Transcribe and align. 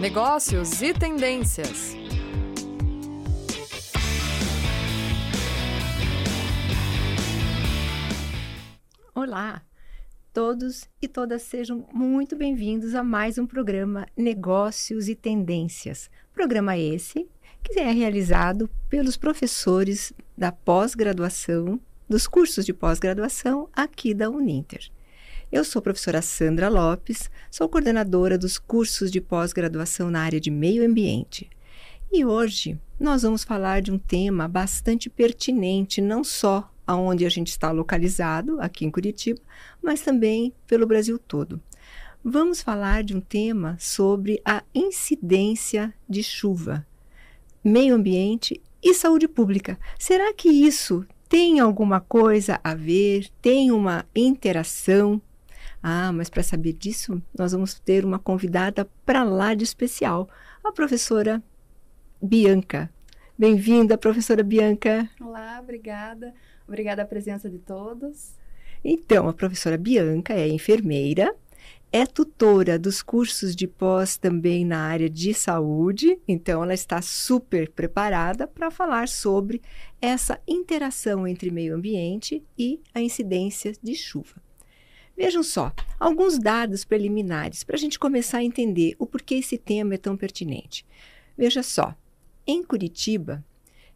negócios 0.00 0.82
e 0.82 0.92
tendências. 0.92 1.96
Olá! 9.14 9.62
Todos 10.34 10.86
e 11.00 11.08
todas 11.08 11.40
sejam 11.42 11.86
muito 11.94 12.36
bem-vindos 12.36 12.94
a 12.94 13.02
mais 13.02 13.38
um 13.38 13.46
programa 13.46 14.06
Negócios 14.14 15.08
e 15.08 15.14
Tendências. 15.14 16.10
Programa 16.34 16.76
esse 16.76 17.26
que 17.64 17.80
é 17.80 17.90
realizado 17.90 18.68
pelos 18.90 19.16
professores 19.16 20.12
da 20.36 20.52
pós-graduação, 20.52 21.80
dos 22.06 22.26
cursos 22.26 22.66
de 22.66 22.74
pós-graduação 22.74 23.70
aqui 23.72 24.12
da 24.12 24.28
Uninter. 24.28 24.90
Eu 25.50 25.62
sou 25.62 25.78
a 25.78 25.82
professora 25.82 26.20
Sandra 26.20 26.68
Lopes, 26.68 27.30
sou 27.52 27.68
coordenadora 27.68 28.36
dos 28.36 28.58
cursos 28.58 29.12
de 29.12 29.20
pós-graduação 29.20 30.10
na 30.10 30.20
área 30.20 30.40
de 30.40 30.50
meio 30.50 30.84
ambiente. 30.84 31.48
E 32.12 32.24
hoje 32.24 32.76
nós 32.98 33.22
vamos 33.22 33.44
falar 33.44 33.80
de 33.80 33.92
um 33.92 33.98
tema 33.98 34.48
bastante 34.48 35.08
pertinente, 35.08 36.00
não 36.00 36.24
só 36.24 36.68
aonde 36.84 37.24
a 37.24 37.28
gente 37.28 37.48
está 37.48 37.70
localizado, 37.70 38.60
aqui 38.60 38.84
em 38.84 38.90
Curitiba, 38.90 39.40
mas 39.80 40.00
também 40.00 40.52
pelo 40.66 40.84
Brasil 40.84 41.16
todo. 41.16 41.62
Vamos 42.24 42.60
falar 42.60 43.04
de 43.04 43.16
um 43.16 43.20
tema 43.20 43.76
sobre 43.78 44.42
a 44.44 44.64
incidência 44.74 45.94
de 46.08 46.24
chuva, 46.24 46.84
meio 47.62 47.94
ambiente 47.94 48.60
e 48.82 48.92
saúde 48.92 49.28
pública. 49.28 49.78
Será 49.96 50.34
que 50.34 50.48
isso 50.48 51.06
tem 51.28 51.60
alguma 51.60 52.00
coisa 52.00 52.60
a 52.64 52.74
ver? 52.74 53.28
Tem 53.40 53.70
uma 53.70 54.04
interação? 54.12 55.22
Ah, 55.82 56.12
mas 56.12 56.28
para 56.28 56.42
saber 56.42 56.72
disso, 56.72 57.22
nós 57.36 57.52
vamos 57.52 57.74
ter 57.74 58.04
uma 58.04 58.18
convidada 58.18 58.88
para 59.04 59.22
lá 59.22 59.54
de 59.54 59.64
especial, 59.64 60.28
a 60.64 60.72
professora 60.72 61.42
Bianca. 62.20 62.90
Bem-vinda, 63.38 63.98
professora 63.98 64.42
Bianca. 64.42 65.08
Olá, 65.20 65.60
obrigada. 65.62 66.34
Obrigada 66.66 67.02
a 67.02 67.06
presença 67.06 67.48
de 67.48 67.58
todos. 67.58 68.34
Então, 68.82 69.28
a 69.28 69.32
professora 69.32 69.76
Bianca 69.76 70.32
é 70.32 70.48
enfermeira, 70.48 71.34
é 71.92 72.04
tutora 72.04 72.78
dos 72.78 73.02
cursos 73.02 73.54
de 73.54 73.66
pós 73.66 74.16
também 74.16 74.64
na 74.64 74.80
área 74.80 75.08
de 75.08 75.32
saúde, 75.32 76.18
então 76.26 76.62
ela 76.62 76.74
está 76.74 77.00
super 77.00 77.70
preparada 77.70 78.46
para 78.46 78.70
falar 78.70 79.08
sobre 79.08 79.62
essa 80.00 80.40
interação 80.46 81.26
entre 81.26 81.50
meio 81.50 81.74
ambiente 81.74 82.42
e 82.58 82.80
a 82.94 83.00
incidência 83.00 83.72
de 83.82 83.94
chuva. 83.94 84.45
Vejam 85.16 85.42
só, 85.42 85.72
alguns 85.98 86.38
dados 86.38 86.84
preliminares 86.84 87.64
para 87.64 87.76
a 87.76 87.78
gente 87.78 87.98
começar 87.98 88.38
a 88.38 88.44
entender 88.44 88.94
o 88.98 89.06
porquê 89.06 89.36
esse 89.36 89.56
tema 89.56 89.94
é 89.94 89.98
tão 89.98 90.16
pertinente. 90.16 90.84
Veja 91.38 91.62
só, 91.62 91.96
em 92.46 92.62
Curitiba 92.62 93.42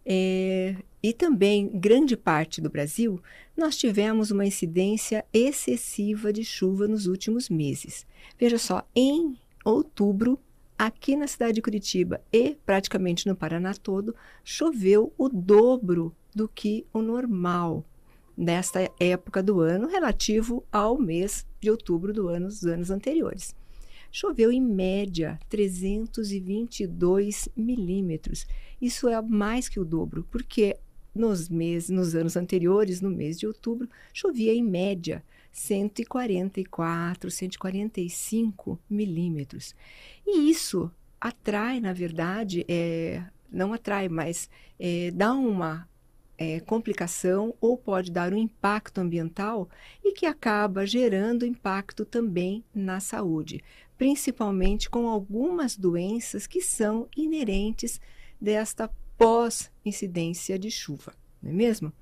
é, 0.04 0.76
e 1.02 1.12
também 1.12 1.68
grande 1.68 2.16
parte 2.16 2.60
do 2.60 2.70
Brasil, 2.70 3.22
nós 3.54 3.76
tivemos 3.76 4.30
uma 4.30 4.46
incidência 4.46 5.24
excessiva 5.32 6.32
de 6.32 6.42
chuva 6.42 6.88
nos 6.88 7.06
últimos 7.06 7.50
meses. 7.50 8.06
Veja 8.38 8.56
só, 8.56 8.82
em 8.96 9.36
outubro, 9.62 10.38
aqui 10.78 11.16
na 11.16 11.26
cidade 11.26 11.54
de 11.54 11.62
Curitiba 11.62 12.22
e 12.32 12.56
praticamente 12.64 13.26
no 13.26 13.36
Paraná 13.36 13.74
todo, 13.74 14.14
choveu 14.42 15.12
o 15.18 15.28
dobro 15.28 16.16
do 16.34 16.48
que 16.48 16.86
o 16.94 17.02
normal 17.02 17.84
nesta 18.40 18.90
época 18.98 19.42
do 19.42 19.60
ano, 19.60 19.86
relativo 19.86 20.64
ao 20.72 20.98
mês 20.98 21.46
de 21.60 21.70
outubro 21.70 22.10
do 22.10 22.28
ano, 22.28 22.46
dos 22.46 22.64
anos 22.64 22.90
anteriores. 22.90 23.54
Choveu 24.10 24.50
em 24.50 24.62
média 24.62 25.38
322 25.50 27.50
milímetros. 27.54 28.46
Isso 28.80 29.10
é 29.10 29.20
mais 29.20 29.68
que 29.68 29.78
o 29.78 29.84
dobro, 29.84 30.26
porque 30.30 30.78
nos 31.14 31.50
meses, 31.50 31.90
nos 31.90 32.14
anos 32.14 32.34
anteriores, 32.34 33.02
no 33.02 33.10
mês 33.10 33.38
de 33.38 33.46
outubro, 33.46 33.86
chovia 34.10 34.54
em 34.54 34.62
média 34.62 35.22
144, 35.52 37.30
145 37.30 38.80
milímetros. 38.88 39.74
E 40.26 40.50
isso 40.50 40.90
atrai, 41.20 41.78
na 41.78 41.92
verdade, 41.92 42.64
é, 42.66 43.22
não 43.52 43.74
atrai, 43.74 44.08
mas 44.08 44.48
é, 44.78 45.10
dá 45.10 45.34
uma 45.34 45.89
é, 46.40 46.58
complicação 46.58 47.54
ou 47.60 47.76
pode 47.76 48.10
dar 48.10 48.32
um 48.32 48.38
impacto 48.38 48.98
ambiental 48.98 49.68
e 50.02 50.12
que 50.12 50.24
acaba 50.24 50.86
gerando 50.86 51.44
impacto 51.44 52.02
também 52.06 52.64
na 52.74 52.98
saúde, 52.98 53.62
principalmente 53.98 54.88
com 54.88 55.06
algumas 55.06 55.76
doenças 55.76 56.46
que 56.46 56.62
são 56.62 57.06
inerentes 57.14 58.00
desta 58.40 58.90
pós-incidência 59.18 60.58
de 60.58 60.70
chuva, 60.70 61.12
não 61.42 61.50
é 61.50 61.52
mesmo? 61.52 61.92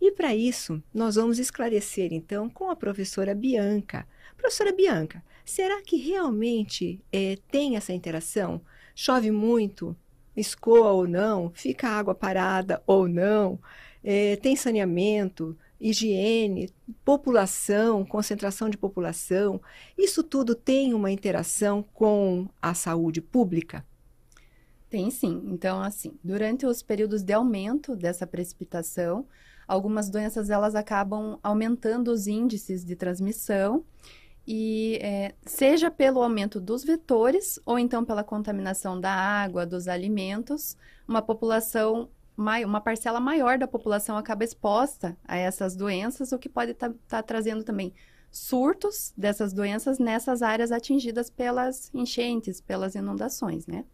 E 0.00 0.10
para 0.10 0.34
isso, 0.34 0.82
nós 0.92 1.16
vamos 1.16 1.38
esclarecer 1.38 2.10
então 2.10 2.48
com 2.48 2.70
a 2.70 2.76
professora 2.76 3.34
Bianca. 3.34 4.08
Professora 4.34 4.72
Bianca, 4.72 5.22
será 5.44 5.82
que 5.82 5.96
realmente 5.96 7.00
é, 7.12 7.36
tem 7.50 7.76
essa 7.76 7.92
interação? 7.92 8.62
Chove 8.94 9.30
muito? 9.30 9.94
Escoa 10.36 10.90
ou 10.90 11.06
não, 11.06 11.50
fica 11.54 11.88
a 11.88 11.98
água 11.98 12.14
parada 12.14 12.82
ou 12.86 13.08
não, 13.08 13.58
é, 14.02 14.36
tem 14.36 14.54
saneamento, 14.54 15.56
higiene, 15.80 16.70
população, 17.04 18.04
concentração 18.04 18.68
de 18.70 18.76
população, 18.76 19.60
isso 19.98 20.22
tudo 20.22 20.54
tem 20.54 20.94
uma 20.94 21.10
interação 21.10 21.84
com 21.94 22.48
a 22.60 22.74
saúde 22.74 23.20
pública? 23.20 23.84
Tem 24.88 25.10
sim. 25.10 25.42
Então, 25.46 25.82
assim, 25.82 26.12
durante 26.22 26.64
os 26.64 26.82
períodos 26.82 27.22
de 27.22 27.32
aumento 27.32 27.96
dessa 27.96 28.26
precipitação, 28.26 29.26
algumas 29.66 30.08
doenças 30.08 30.50
elas 30.50 30.74
acabam 30.74 31.38
aumentando 31.42 32.12
os 32.12 32.26
índices 32.26 32.84
de 32.84 32.94
transmissão 32.94 33.84
e 34.46 34.98
é, 35.00 35.34
seja 35.44 35.90
pelo 35.90 36.22
aumento 36.22 36.60
dos 36.60 36.84
vetores 36.84 37.58
ou 37.64 37.78
então 37.78 38.04
pela 38.04 38.22
contaminação 38.22 39.00
da 39.00 39.12
água, 39.12 39.64
dos 39.64 39.88
alimentos, 39.88 40.76
uma 41.08 41.22
população 41.22 42.08
uma 42.36 42.80
parcela 42.80 43.20
maior 43.20 43.58
da 43.58 43.66
população 43.68 44.16
acaba 44.16 44.42
exposta 44.42 45.16
a 45.24 45.36
essas 45.36 45.76
doenças, 45.76 46.32
o 46.32 46.38
que 46.38 46.48
pode 46.48 46.72
estar 46.72 46.88
tá, 46.88 46.96
tá 47.06 47.22
trazendo 47.22 47.62
também 47.62 47.94
surtos 48.28 49.14
dessas 49.16 49.52
doenças 49.52 50.00
nessas 50.00 50.42
áreas 50.42 50.72
atingidas 50.72 51.30
pelas 51.30 51.90
enchentes, 51.94 52.60
pelas 52.60 52.96
inundações, 52.96 53.68
né? 53.68 53.84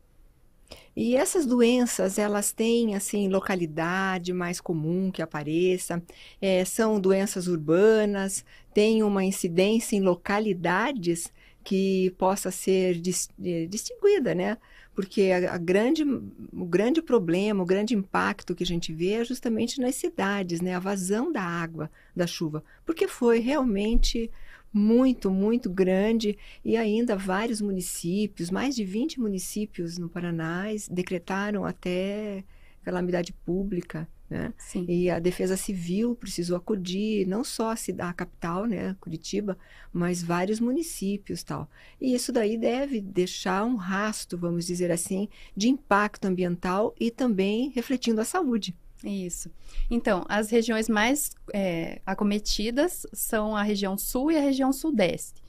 E 0.95 1.17
essas 1.17 1.47
doenças, 1.47 2.19
elas 2.19 2.53
têm, 2.53 2.95
assim, 2.95 3.29
localidade 3.29 4.33
mais 4.33 4.61
comum 4.61 5.11
que 5.11 5.23
apareça, 5.23 6.03
é, 6.41 6.65
são 6.65 7.01
doenças 7.01 7.47
urbanas, 7.47 8.45
têm 8.75 9.03
uma 9.03 9.25
incidência 9.25 9.97
em 9.97 10.01
localidades 10.01 11.33
que 11.63 12.11
possa 12.19 12.51
ser 12.51 12.95
dis, 12.95 13.29
é, 13.43 13.67
distinguida, 13.67 14.35
né? 14.35 14.57
Porque 14.95 15.31
a, 15.31 15.55
a, 15.55 15.59
grande, 15.59 16.03
o 16.05 16.65
grande 16.65 17.01
problema, 17.01 17.63
o 17.63 17.67
grande 17.67 17.95
impacto 17.95 18.55
que 18.55 18.65
a 18.65 18.67
gente 18.67 18.93
vê 18.93 19.13
é 19.13 19.25
justamente 19.25 19.81
nas 19.81 19.95
cidades, 19.95 20.61
né? 20.61 20.75
A 20.75 20.79
vazão 20.79 21.31
da 21.31 21.43
água 21.43 21.91
da 22.15 22.27
chuva, 22.27 22.65
porque 22.85 23.07
foi 23.07 23.39
realmente 23.39 24.31
muito, 24.73 25.31
muito 25.31 25.69
grande 25.69 26.39
e 26.65 26.77
ainda 26.77 27.17
vários 27.17 27.61
municípios, 27.61 28.51
mais 28.51 28.75
de 28.75 28.85
20 28.85 29.21
municípios 29.21 29.99
no 29.99 30.09
Paraná 30.09 30.65
decretaram 30.91 31.65
até 31.65 32.45
calamidade 32.83 33.33
pública, 33.33 34.09
né? 34.29 34.55
E 34.89 35.11
a 35.11 35.19
Defesa 35.19 35.57
Civil 35.57 36.15
precisou 36.15 36.57
acudir 36.57 37.27
não 37.27 37.43
só 37.43 37.73
a, 37.73 37.77
cidade, 37.77 38.11
a 38.11 38.13
capital, 38.13 38.65
né, 38.65 38.97
Curitiba, 39.01 39.59
mas 39.93 40.23
vários 40.23 40.61
municípios, 40.61 41.43
tal. 41.43 41.69
E 42.01 42.15
isso 42.15 42.33
daí 42.33 42.57
deve 42.57 43.01
deixar 43.01 43.65
um 43.65 43.75
rastro, 43.75 44.39
vamos 44.39 44.66
dizer 44.66 44.93
assim, 44.93 45.28
de 45.57 45.69
impacto 45.69 46.27
ambiental 46.27 46.95
e 46.99 47.11
também 47.11 47.71
refletindo 47.71 48.21
a 48.21 48.25
saúde. 48.25 48.75
Isso. 49.05 49.51
Então, 49.91 50.25
as 50.29 50.51
regiões 50.51 50.89
mais 50.89 51.31
é, 51.55 52.01
acometidas 52.05 53.07
são 53.13 53.57
a 53.57 53.63
região 53.63 53.97
sul 53.97 54.31
e 54.31 54.37
a 54.37 54.41
região 54.41 54.73
sudeste. 54.73 55.43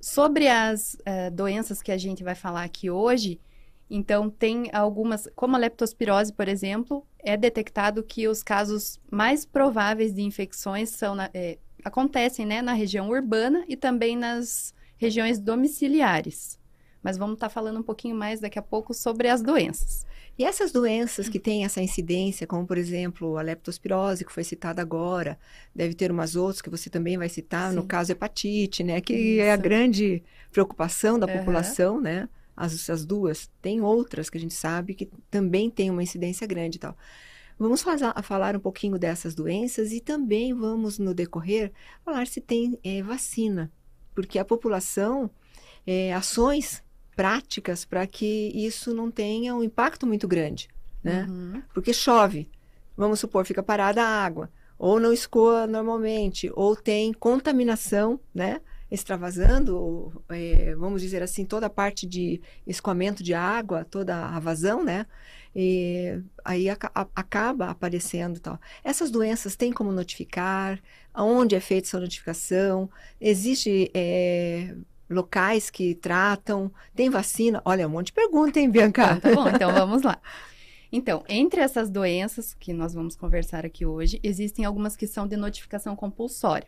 Sobre 0.00 0.48
as 0.48 0.96
é, 1.04 1.28
doenças 1.30 1.82
que 1.82 1.92
a 1.92 1.98
gente 1.98 2.22
vai 2.22 2.34
falar 2.34 2.64
aqui 2.64 2.88
hoje, 2.88 3.40
então 3.90 4.30
tem 4.30 4.70
algumas, 4.72 5.28
como 5.34 5.56
a 5.56 5.58
leptospirose, 5.58 6.32
por 6.32 6.48
exemplo, 6.48 7.06
é 7.18 7.36
detectado 7.36 8.02
que 8.02 8.28
os 8.28 8.42
casos 8.42 9.00
mais 9.10 9.44
prováveis 9.44 10.14
de 10.14 10.22
infecções 10.22 10.90
são 10.90 11.14
na, 11.14 11.30
é, 11.34 11.58
acontecem 11.84 12.46
né, 12.46 12.62
na 12.62 12.72
região 12.72 13.08
urbana 13.08 13.64
e 13.68 13.76
também 13.76 14.16
nas 14.16 14.74
regiões 14.96 15.38
domiciliares. 15.38 16.58
Mas 17.02 17.16
vamos 17.16 17.34
estar 17.34 17.48
tá 17.48 17.54
falando 17.54 17.78
um 17.78 17.82
pouquinho 17.82 18.16
mais 18.16 18.40
daqui 18.40 18.58
a 18.58 18.62
pouco 18.62 18.92
sobre 18.92 19.28
as 19.28 19.42
doenças. 19.42 20.06
E 20.38 20.44
essas 20.44 20.70
doenças 20.70 21.28
que 21.28 21.40
têm 21.40 21.64
essa 21.64 21.82
incidência, 21.82 22.46
como 22.46 22.64
por 22.66 22.78
exemplo 22.78 23.36
a 23.36 23.42
leptospirose, 23.42 24.24
que 24.24 24.32
foi 24.32 24.44
citada 24.44 24.80
agora, 24.80 25.38
deve 25.74 25.94
ter 25.94 26.12
umas 26.12 26.36
outras 26.36 26.62
que 26.62 26.70
você 26.70 26.88
também 26.88 27.18
vai 27.18 27.28
citar, 27.28 27.70
Sim. 27.70 27.76
no 27.76 27.84
caso 27.84 28.12
hepatite, 28.12 28.84
né? 28.84 29.00
Que 29.00 29.14
Isso. 29.14 29.42
é 29.42 29.50
a 29.50 29.56
grande 29.56 30.22
preocupação 30.52 31.18
da 31.18 31.26
uhum. 31.26 31.38
população, 31.38 32.00
né? 32.00 32.28
as, 32.58 32.90
as 32.90 33.06
duas. 33.06 33.48
Tem 33.62 33.80
outras 33.80 34.28
que 34.28 34.36
a 34.36 34.40
gente 34.40 34.54
sabe 34.54 34.94
que 34.94 35.08
também 35.30 35.70
tem 35.70 35.90
uma 35.90 36.02
incidência 36.02 36.46
grande 36.46 36.76
e 36.76 36.80
tal. 36.80 36.96
Vamos 37.56 37.82
fazer, 37.82 38.12
falar 38.22 38.56
um 38.56 38.60
pouquinho 38.60 38.98
dessas 38.98 39.34
doenças 39.34 39.92
e 39.92 40.00
também 40.00 40.52
vamos, 40.52 40.98
no 40.98 41.14
decorrer, 41.14 41.72
falar 42.04 42.26
se 42.26 42.40
tem 42.40 42.78
é, 42.84 43.02
vacina, 43.02 43.72
porque 44.14 44.38
a 44.38 44.44
população, 44.44 45.30
é, 45.86 46.12
ações 46.12 46.82
práticas 47.18 47.84
para 47.84 48.06
que 48.06 48.52
isso 48.54 48.94
não 48.94 49.10
tenha 49.10 49.52
um 49.52 49.60
impacto 49.60 50.06
muito 50.06 50.28
grande, 50.28 50.68
né? 51.02 51.26
Uhum. 51.28 51.60
Porque 51.74 51.92
chove, 51.92 52.48
vamos 52.96 53.18
supor, 53.18 53.44
fica 53.44 53.60
parada 53.60 54.00
a 54.00 54.24
água, 54.24 54.48
ou 54.78 55.00
não 55.00 55.12
escoa 55.12 55.66
normalmente, 55.66 56.48
ou 56.54 56.76
tem 56.76 57.12
contaminação, 57.12 58.20
né? 58.32 58.60
extravasando, 58.88 60.22
é, 60.28 60.74
vamos 60.76 61.02
dizer 61.02 61.22
assim, 61.22 61.44
toda 61.44 61.66
a 61.66 61.70
parte 61.70 62.06
de 62.06 62.40
escoamento 62.66 63.22
de 63.22 63.34
água, 63.34 63.84
toda 63.84 64.16
a 64.16 64.38
vazão, 64.38 64.82
né? 64.82 65.04
E 65.54 66.22
aí 66.44 66.70
a, 66.70 66.76
a, 66.94 67.06
acaba 67.14 67.66
aparecendo 67.68 68.38
tal. 68.40 68.58
Essas 68.82 69.10
doenças 69.10 69.56
têm 69.56 69.72
como 69.72 69.92
notificar? 69.92 70.80
Aonde 71.12 71.54
é 71.54 71.60
feita 71.60 71.88
essa 71.88 72.00
notificação? 72.00 72.88
Existe 73.20 73.90
é, 73.92 74.74
locais 75.08 75.70
que 75.70 75.94
tratam? 75.94 76.70
Tem 76.94 77.08
vacina? 77.10 77.62
Olha, 77.64 77.86
um 77.86 77.90
monte 77.90 78.06
de 78.06 78.12
pergunta, 78.12 78.58
hein, 78.60 78.70
Bianca? 78.70 79.16
Tá, 79.16 79.20
tá 79.20 79.34
bom, 79.34 79.48
então 79.48 79.72
vamos 79.72 80.02
lá. 80.02 80.20
Então, 80.90 81.22
entre 81.28 81.60
essas 81.60 81.90
doenças 81.90 82.54
que 82.54 82.72
nós 82.72 82.94
vamos 82.94 83.14
conversar 83.14 83.66
aqui 83.66 83.84
hoje, 83.84 84.18
existem 84.22 84.64
algumas 84.64 84.96
que 84.96 85.06
são 85.06 85.26
de 85.26 85.36
notificação 85.36 85.94
compulsória. 85.94 86.66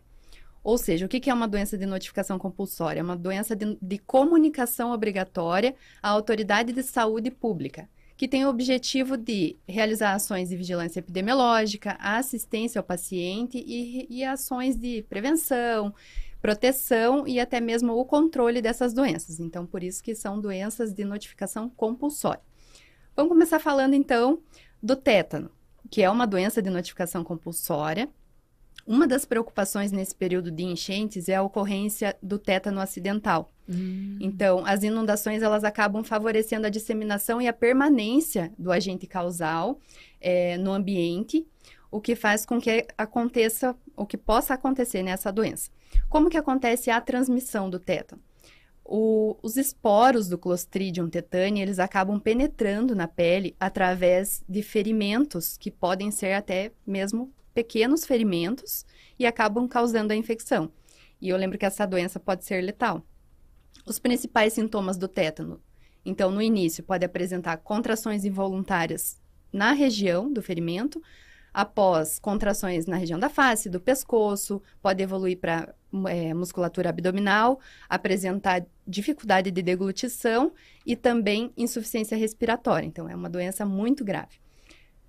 Ou 0.62 0.76
seja, 0.76 1.06
o 1.06 1.08
que 1.08 1.30
é 1.30 1.34
uma 1.34 1.48
doença 1.48 1.78
de 1.78 1.86
notificação 1.86 2.38
compulsória? 2.38 3.00
É 3.00 3.02
uma 3.02 3.16
doença 3.16 3.56
de, 3.56 3.78
de 3.80 3.98
comunicação 3.98 4.92
obrigatória 4.92 5.74
à 6.02 6.10
autoridade 6.10 6.72
de 6.72 6.82
saúde 6.82 7.30
pública, 7.30 7.88
que 8.14 8.28
tem 8.28 8.44
o 8.44 8.50
objetivo 8.50 9.16
de 9.16 9.56
realizar 9.66 10.12
ações 10.12 10.50
de 10.50 10.56
vigilância 10.56 10.98
epidemiológica, 10.98 11.96
assistência 11.98 12.78
ao 12.78 12.84
paciente 12.84 13.56
e, 13.66 14.06
e 14.10 14.22
ações 14.22 14.76
de 14.76 15.02
prevenção, 15.08 15.94
proteção 16.40 17.26
e 17.26 17.38
até 17.38 17.60
mesmo 17.60 17.92
o 17.92 18.04
controle 18.04 18.62
dessas 18.62 18.92
doenças. 18.92 19.40
Então, 19.40 19.66
por 19.66 19.82
isso 19.82 20.02
que 20.02 20.14
são 20.14 20.40
doenças 20.40 20.92
de 20.92 21.04
notificação 21.04 21.68
compulsória. 21.68 22.42
Vamos 23.14 23.30
começar 23.30 23.58
falando 23.58 23.94
então 23.94 24.40
do 24.82 24.96
tétano, 24.96 25.50
que 25.90 26.02
é 26.02 26.10
uma 26.10 26.26
doença 26.26 26.62
de 26.62 26.70
notificação 26.70 27.22
compulsória 27.22 28.08
uma 28.86 29.06
das 29.06 29.24
preocupações 29.24 29.92
nesse 29.92 30.14
período 30.14 30.50
de 30.50 30.64
enchentes 30.64 31.28
é 31.28 31.36
a 31.36 31.42
ocorrência 31.42 32.16
do 32.22 32.38
tétano 32.38 32.80
acidental. 32.80 33.52
Hum. 33.68 34.18
Então, 34.20 34.64
as 34.66 34.82
inundações 34.82 35.42
elas 35.42 35.64
acabam 35.64 36.02
favorecendo 36.02 36.66
a 36.66 36.70
disseminação 36.70 37.40
e 37.40 37.46
a 37.46 37.52
permanência 37.52 38.52
do 38.58 38.72
agente 38.72 39.06
causal 39.06 39.78
é, 40.20 40.56
no 40.58 40.72
ambiente, 40.72 41.46
o 41.90 42.00
que 42.00 42.16
faz 42.16 42.44
com 42.44 42.60
que 42.60 42.86
aconteça, 42.96 43.76
o 43.96 44.06
que 44.06 44.16
possa 44.16 44.54
acontecer 44.54 45.02
nessa 45.02 45.30
doença. 45.30 45.70
Como 46.08 46.28
que 46.28 46.36
acontece 46.36 46.90
a 46.90 47.00
transmissão 47.00 47.70
do 47.70 47.78
tétano? 47.78 48.22
O, 48.84 49.36
os 49.42 49.56
esporos 49.56 50.28
do 50.28 50.36
Clostridium 50.36 51.08
tetani, 51.08 51.60
eles 51.60 51.78
acabam 51.78 52.18
penetrando 52.18 52.94
na 52.94 53.06
pele 53.06 53.54
através 53.60 54.42
de 54.48 54.62
ferimentos 54.62 55.56
que 55.56 55.70
podem 55.70 56.10
ser 56.10 56.32
até 56.32 56.72
mesmo 56.86 57.32
pequenos 57.54 58.04
ferimentos 58.04 58.84
e 59.18 59.26
acabam 59.26 59.68
causando 59.68 60.12
a 60.12 60.16
infecção. 60.16 60.72
E 61.20 61.28
eu 61.28 61.36
lembro 61.36 61.58
que 61.58 61.66
essa 61.66 61.86
doença 61.86 62.18
pode 62.18 62.44
ser 62.44 62.62
letal. 62.62 63.04
Os 63.86 63.98
principais 63.98 64.54
sintomas 64.54 64.96
do 64.96 65.06
tétano. 65.06 65.60
Então, 66.04 66.30
no 66.30 66.40
início, 66.40 66.82
pode 66.82 67.04
apresentar 67.04 67.58
contrações 67.58 68.24
involuntárias 68.24 69.20
na 69.52 69.72
região 69.72 70.32
do 70.32 70.42
ferimento, 70.42 71.02
após 71.52 72.18
contrações 72.18 72.86
na 72.86 72.96
região 72.96 73.18
da 73.18 73.28
face, 73.28 73.68
do 73.68 73.80
pescoço, 73.80 74.62
pode 74.80 75.02
evoluir 75.02 75.38
para 75.38 75.74
é, 76.08 76.32
musculatura 76.34 76.90
abdominal, 76.90 77.60
apresentar 77.88 78.64
dificuldade 78.86 79.50
de 79.50 79.62
deglutição 79.62 80.52
e 80.84 80.96
também 80.96 81.52
insuficiência 81.56 82.16
respiratória. 82.16 82.86
Então, 82.86 83.08
é 83.08 83.14
uma 83.14 83.28
doença 83.28 83.64
muito 83.64 84.04
grave. 84.04 84.40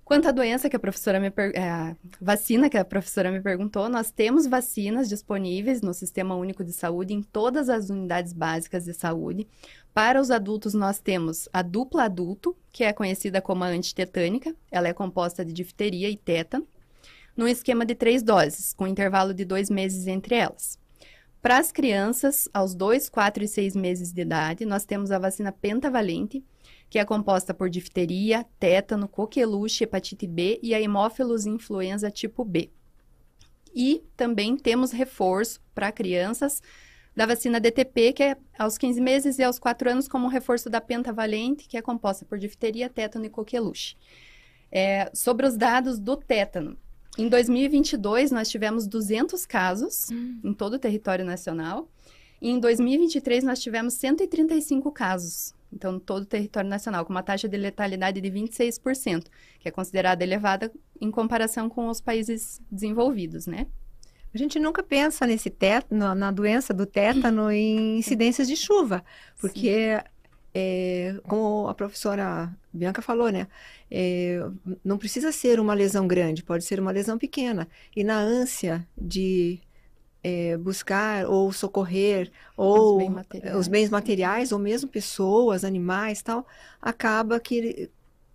Quanto 0.04 0.28
à 0.28 0.32
doença 0.32 0.68
que 0.68 0.76
a 0.76 0.80
professora 0.80 1.20
me 1.20 1.30
per... 1.30 1.52
É, 1.54 1.70
a 1.70 1.96
vacina 2.20 2.68
que 2.68 2.76
a 2.76 2.84
professora 2.84 3.30
me 3.30 3.40
perguntou, 3.40 3.88
nós 3.88 4.10
temos 4.10 4.46
vacinas 4.46 5.08
disponíveis 5.08 5.80
no 5.80 5.94
Sistema 5.94 6.34
Único 6.34 6.64
de 6.64 6.72
Saúde 6.72 7.14
em 7.14 7.22
todas 7.22 7.68
as 7.68 7.88
unidades 7.88 8.32
básicas 8.32 8.84
de 8.84 8.92
saúde. 8.92 9.46
Para 9.94 10.20
os 10.20 10.30
adultos, 10.30 10.74
nós 10.74 10.98
temos 10.98 11.48
a 11.52 11.62
dupla 11.62 12.04
adulto, 12.04 12.56
que 12.72 12.84
é 12.84 12.92
conhecida 12.92 13.40
como 13.40 13.62
a 13.64 13.68
antitetânica. 13.68 14.54
Ela 14.70 14.88
é 14.88 14.92
composta 14.92 15.44
de 15.44 15.52
difteria 15.52 16.10
e 16.10 16.16
tétano, 16.16 16.66
num 17.36 17.46
esquema 17.46 17.84
de 17.84 17.94
três 17.94 18.22
doses, 18.22 18.72
com 18.72 18.86
intervalo 18.86 19.32
de 19.32 19.44
dois 19.44 19.70
meses 19.70 20.06
entre 20.06 20.34
elas. 20.34 20.78
Para 21.42 21.58
as 21.58 21.72
crianças, 21.72 22.48
aos 22.54 22.72
2, 22.72 23.08
4 23.08 23.42
e 23.42 23.48
6 23.48 23.74
meses 23.74 24.12
de 24.12 24.22
idade, 24.22 24.64
nós 24.64 24.84
temos 24.84 25.10
a 25.10 25.18
vacina 25.18 25.50
pentavalente, 25.50 26.44
que 26.88 27.00
é 27.00 27.04
composta 27.04 27.52
por 27.52 27.68
difteria, 27.68 28.46
tétano, 28.60 29.08
coqueluche, 29.08 29.82
hepatite 29.82 30.26
B 30.26 30.60
e 30.62 30.72
a 30.72 30.80
hemófilos 30.80 31.44
influenza 31.44 32.12
tipo 32.12 32.44
B. 32.44 32.70
E 33.74 34.04
também 34.16 34.56
temos 34.56 34.92
reforço 34.92 35.60
para 35.74 35.90
crianças 35.90 36.62
da 37.14 37.26
vacina 37.26 37.58
DTP, 37.58 38.12
que 38.12 38.22
é 38.22 38.36
aos 38.58 38.78
15 38.78 39.00
meses 39.00 39.38
e 39.38 39.42
aos 39.42 39.58
4 39.58 39.90
anos, 39.90 40.06
como 40.06 40.28
reforço 40.28 40.70
da 40.70 40.80
pentavalente, 40.80 41.66
que 41.66 41.76
é 41.76 41.82
composta 41.82 42.24
por 42.24 42.38
difteria, 42.38 42.88
tétano 42.88 43.24
e 43.24 43.30
coqueluche. 43.30 43.96
É, 44.70 45.10
sobre 45.12 45.44
os 45.46 45.56
dados 45.56 45.98
do 45.98 46.16
tétano, 46.16 46.78
em 47.18 47.28
2022 47.28 48.30
nós 48.30 48.48
tivemos 48.48 48.86
200 48.86 49.44
casos 49.46 50.08
hum. 50.10 50.40
em 50.42 50.52
todo 50.52 50.74
o 50.74 50.78
território 50.78 51.24
nacional. 51.24 51.88
E 52.40 52.50
em 52.50 52.58
2023 52.58 53.44
nós 53.44 53.60
tivemos 53.60 53.94
135 53.94 54.90
casos 54.90 55.54
então, 55.72 55.98
todo 55.98 56.22
o 56.22 56.26
território 56.26 56.68
nacional, 56.68 57.04
com 57.04 57.12
uma 57.12 57.22
taxa 57.22 57.48
de 57.48 57.56
letalidade 57.56 58.20
de 58.20 58.30
26%, 58.30 59.24
que 59.58 59.68
é 59.68 59.70
considerada 59.70 60.22
elevada 60.22 60.70
em 61.00 61.10
comparação 61.10 61.68
com 61.68 61.88
os 61.88 62.00
países 62.00 62.60
desenvolvidos, 62.70 63.46
né? 63.46 63.66
A 64.34 64.38
gente 64.38 64.58
nunca 64.58 64.82
pensa 64.82 65.26
nesse 65.26 65.50
tétano, 65.50 66.14
na 66.14 66.30
doença 66.30 66.72
do 66.72 66.86
tétano 66.86 67.50
em 67.50 67.96
incidências 67.98 68.48
de 68.48 68.56
chuva, 68.56 69.04
porque, 69.38 70.02
é, 70.54 71.14
como 71.24 71.68
a 71.68 71.74
professora 71.74 72.54
Bianca 72.72 73.00
falou, 73.00 73.30
né? 73.30 73.46
É, 73.90 74.40
não 74.84 74.98
precisa 74.98 75.32
ser 75.32 75.58
uma 75.58 75.74
lesão 75.74 76.06
grande, 76.06 76.42
pode 76.42 76.64
ser 76.64 76.78
uma 76.80 76.90
lesão 76.90 77.18
pequena. 77.18 77.68
E 77.96 78.04
na 78.04 78.18
ânsia 78.18 78.86
de 78.96 79.60
é, 80.22 80.56
buscar 80.56 81.26
ou 81.26 81.52
socorrer 81.52 82.30
ou 82.56 82.96
os, 82.96 82.98
bem 82.98 83.56
os 83.56 83.68
bens 83.68 83.90
materiais 83.90 84.52
ou 84.52 84.58
mesmo 84.58 84.88
pessoas, 84.88 85.64
animais, 85.64 86.22
tal, 86.22 86.46
acaba 86.80 87.40
que 87.40 87.90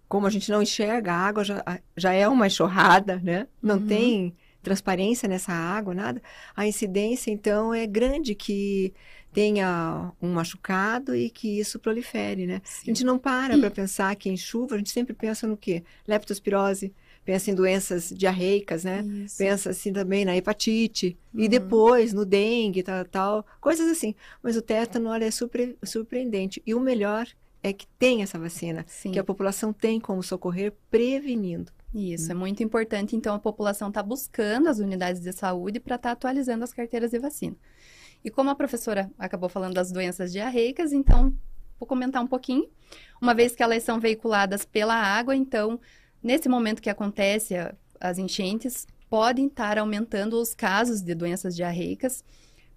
como 0.07 0.25
a 0.25 0.29
gente 0.29 0.49
não 0.49 0.61
enxerga 0.61 1.11
a 1.11 1.17
água 1.17 1.43
já, 1.43 1.63
já 1.95 2.13
é 2.13 2.27
uma 2.27 2.47
enxurrada, 2.47 3.17
né? 3.17 3.47
Não 3.61 3.77
uhum. 3.77 3.87
tem 3.87 4.35
transparência 4.63 5.29
nessa 5.29 5.53
água, 5.53 5.93
nada. 5.93 6.21
A 6.55 6.67
incidência 6.67 7.31
então 7.31 7.73
é 7.73 7.85
grande 7.85 8.35
que 8.35 8.93
tenha 9.37 10.11
um 10.19 10.33
machucado 10.33 11.15
e 11.15 11.29
que 11.29 11.59
isso 11.59 11.77
prolifere, 11.77 12.47
né? 12.47 12.59
Sim. 12.63 12.81
A 12.81 12.85
gente 12.87 13.03
não 13.03 13.19
para 13.19 13.55
para 13.55 13.69
pensar 13.69 14.15
que 14.15 14.31
em 14.31 14.35
chuva, 14.35 14.73
a 14.73 14.77
gente 14.79 14.89
sempre 14.89 15.13
pensa 15.13 15.45
no 15.45 15.55
quê? 15.55 15.83
Leptospirose, 16.07 16.91
pensa 17.23 17.51
em 17.51 17.53
doenças 17.53 18.09
diarreicas, 18.09 18.83
né? 18.83 19.05
Isso. 19.05 19.37
Pensa 19.37 19.69
assim 19.69 19.93
também 19.93 20.25
na 20.25 20.35
hepatite 20.35 21.15
uhum. 21.35 21.41
e 21.41 21.47
depois 21.47 22.13
no 22.13 22.25
dengue, 22.25 22.81
tal, 22.81 23.05
tal, 23.05 23.45
coisas 23.61 23.87
assim. 23.87 24.15
Mas 24.41 24.57
o 24.57 24.61
tétano, 24.61 25.11
olha, 25.11 25.25
é 25.25 25.29
super, 25.29 25.77
surpreendente. 25.83 26.59
E 26.65 26.73
o 26.73 26.79
melhor 26.79 27.27
é 27.61 27.71
que 27.71 27.85
tem 27.99 28.23
essa 28.23 28.39
vacina, 28.39 28.85
Sim. 28.87 29.11
que 29.11 29.19
a 29.19 29.23
população 29.23 29.71
tem 29.71 29.99
como 29.99 30.23
socorrer 30.23 30.73
prevenindo. 30.89 31.71
Isso, 31.93 32.29
hum. 32.29 32.31
é 32.31 32.33
muito 32.33 32.63
importante. 32.63 33.15
Então, 33.15 33.35
a 33.35 33.39
população 33.39 33.89
está 33.89 34.01
buscando 34.01 34.67
as 34.67 34.79
unidades 34.79 35.21
de 35.21 35.31
saúde 35.31 35.79
para 35.79 35.95
estar 35.95 36.09
tá 36.09 36.13
atualizando 36.13 36.63
as 36.63 36.73
carteiras 36.73 37.11
de 37.11 37.19
vacina. 37.19 37.55
E 38.27 38.29
como 38.29 38.49
a 38.49 38.55
professora 38.55 39.09
acabou 39.17 39.49
falando 39.49 39.73
das 39.73 39.91
doenças 39.91 40.31
diarreicas, 40.31 40.91
então, 40.91 41.33
vou 41.79 41.87
comentar 41.87 42.21
um 42.21 42.27
pouquinho. 42.27 42.69
Uma 43.21 43.33
vez 43.33 43.55
que 43.55 43.63
elas 43.63 43.83
são 43.83 43.99
veiculadas 43.99 44.65
pela 44.65 44.95
água, 44.95 45.35
então, 45.35 45.79
Nesse 46.21 46.49
momento 46.49 46.81
que 46.81 46.89
acontece 46.89 47.55
a, 47.55 47.73
as 47.99 48.17
enchentes, 48.17 48.87
podem 49.09 49.47
estar 49.47 49.77
aumentando 49.77 50.39
os 50.41 50.53
casos 50.53 51.01
de 51.01 51.13
doenças 51.15 51.55
diarreicas 51.55 52.23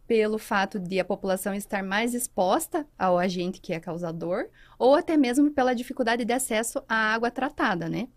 pelo 0.07 0.39
fato 0.39 0.79
de 0.79 0.99
a 0.99 1.05
população 1.05 1.55
estar 1.55 1.83
mais 1.83 2.15
exposta 2.15 2.87
ao 2.99 3.19
agente 3.19 3.61
que 3.61 3.73
é 3.73 3.81
causador, 3.81 4.49
ou 4.79 4.95
até 4.95 5.17
mesmo 5.17 5.51
pela 5.53 5.75
dificuldade 5.75 6.25
de 6.25 6.33
acesso 6.33 6.83
à 6.89 7.13
água 7.15 7.31
tratada, 7.31 7.89
né? 7.89 8.09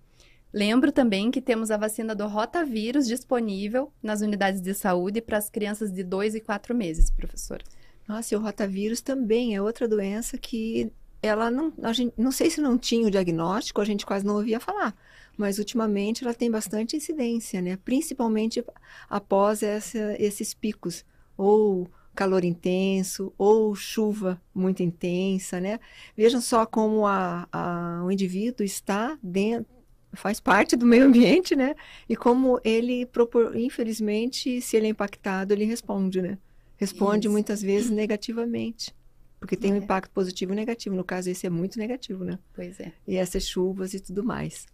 Lembro 0.54 0.92
também 0.92 1.32
que 1.32 1.42
temos 1.42 1.72
a 1.72 1.78
vacina 1.78 2.14
do 2.14 2.28
rotavírus 2.28 3.08
disponível 3.08 3.92
nas 4.04 4.22
unidades 4.22 4.62
de 4.62 4.74
saúde 4.76 5.20
para 5.20 5.38
as 5.38 5.50
crianças 5.50 5.92
de 5.92 6.04
2 6.04 6.36
e 6.36 6.42
4 6.42 6.76
meses, 6.76 7.10
professora. 7.10 7.64
Nossa, 8.08 8.34
e 8.34 8.38
o 8.38 8.42
rotavírus 8.42 9.02
também 9.02 9.56
é 9.56 9.62
outra 9.62 9.88
doença 9.88 10.38
que 10.38 10.92
ela 11.24 11.50
não, 11.50 11.74
a 11.82 11.94
gente, 11.94 12.14
não 12.18 12.32
sei 12.32 12.50
se 12.50 12.62
não 12.62 12.78
tinha 12.78 13.08
o 13.08 13.12
diagnóstico, 13.12 13.82
a 13.82 13.86
gente 13.86 14.06
quase 14.06 14.26
não 14.26 14.36
ouvia 14.36 14.60
falar, 14.60 14.94
mas 15.38 15.58
ultimamente 15.58 16.24
ela 16.24 16.34
tem 16.34 16.52
bastante 16.52 16.98
incidência, 16.98 17.62
né? 17.62 17.78
Principalmente 17.78 18.64
após 19.10 19.64
essa, 19.64 20.16
esses 20.20 20.54
picos, 20.54 21.06
ou 21.36 21.90
calor 22.14 22.44
intenso, 22.44 23.34
ou 23.38 23.74
chuva 23.74 24.40
muito 24.54 24.84
intensa, 24.84 25.60
né? 25.60 25.80
Vejam 26.16 26.42
só 26.42 26.66
como 26.66 27.08
a, 27.08 27.48
a, 27.52 28.04
o 28.06 28.12
indivíduo 28.12 28.64
está 28.64 29.18
dentro, 29.24 29.73
faz 30.14 30.40
parte 30.40 30.76
do 30.76 30.86
meio 30.86 31.06
ambiente, 31.06 31.56
né? 31.56 31.76
E 32.08 32.16
como 32.16 32.60
ele, 32.64 33.06
propor, 33.06 33.56
infelizmente, 33.56 34.62
se 34.62 34.78
ele 34.78 34.88
é 34.88 34.90
impactado, 34.90 35.54
ele 35.54 35.66
responde, 35.66 36.22
né? 36.22 36.38
Responde 36.78 37.28
Isso. 37.28 37.32
muitas 37.32 37.62
vezes 37.62 37.90
negativamente. 37.90 38.94
Porque 39.40 39.58
tem 39.58 39.72
é. 39.72 39.74
um 39.74 39.78
impacto 39.78 40.12
positivo 40.12 40.54
e 40.54 40.56
negativo. 40.56 40.96
No 40.96 41.04
caso, 41.04 41.30
esse 41.30 41.46
é 41.46 41.50
muito 41.50 41.78
negativo, 41.78 42.24
né? 42.24 42.40
Pois 42.54 42.80
é. 42.80 42.94
E 43.08 43.18
essas 43.18 43.46
chuvas 43.46 43.94
e 43.94 44.00
tudo 44.00 44.24
mais. 44.24 44.66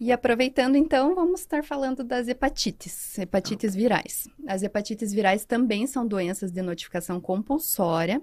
E 0.00 0.12
aproveitando, 0.12 0.76
então, 0.76 1.14
vamos 1.14 1.40
estar 1.40 1.64
falando 1.64 2.04
das 2.04 2.28
hepatites, 2.28 3.18
hepatites 3.18 3.74
virais. 3.74 4.28
As 4.46 4.62
hepatites 4.62 5.12
virais 5.12 5.44
também 5.44 5.86
são 5.86 6.06
doenças 6.06 6.52
de 6.52 6.62
notificação 6.62 7.20
compulsória. 7.20 8.22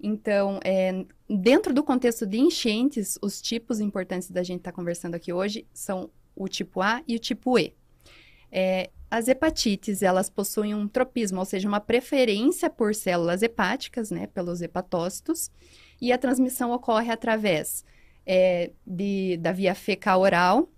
Então, 0.00 0.60
é, 0.62 1.04
dentro 1.28 1.72
do 1.72 1.82
contexto 1.82 2.26
de 2.26 2.38
enchentes, 2.38 3.18
os 3.22 3.40
tipos 3.40 3.80
importantes 3.80 4.30
da 4.30 4.42
gente 4.42 4.58
estar 4.58 4.72
tá 4.72 4.76
conversando 4.76 5.14
aqui 5.14 5.32
hoje 5.32 5.66
são 5.72 6.10
o 6.34 6.48
tipo 6.48 6.80
A 6.82 7.02
e 7.08 7.16
o 7.16 7.18
tipo 7.18 7.58
E. 7.58 7.74
É, 8.52 8.90
as 9.10 9.28
hepatites, 9.28 10.02
elas 10.02 10.28
possuem 10.28 10.74
um 10.74 10.86
tropismo, 10.86 11.38
ou 11.38 11.44
seja, 11.44 11.68
uma 11.68 11.80
preferência 11.80 12.68
por 12.68 12.94
células 12.94 13.42
hepáticas, 13.42 14.10
né, 14.10 14.26
pelos 14.26 14.60
hepatócitos, 14.60 15.50
e 16.00 16.12
a 16.12 16.18
transmissão 16.18 16.72
ocorre 16.72 17.10
através 17.10 17.84
é, 18.26 18.72
de, 18.86 19.36
da 19.38 19.52
via 19.52 19.74
fecal 19.74 20.20
oral, 20.20 20.68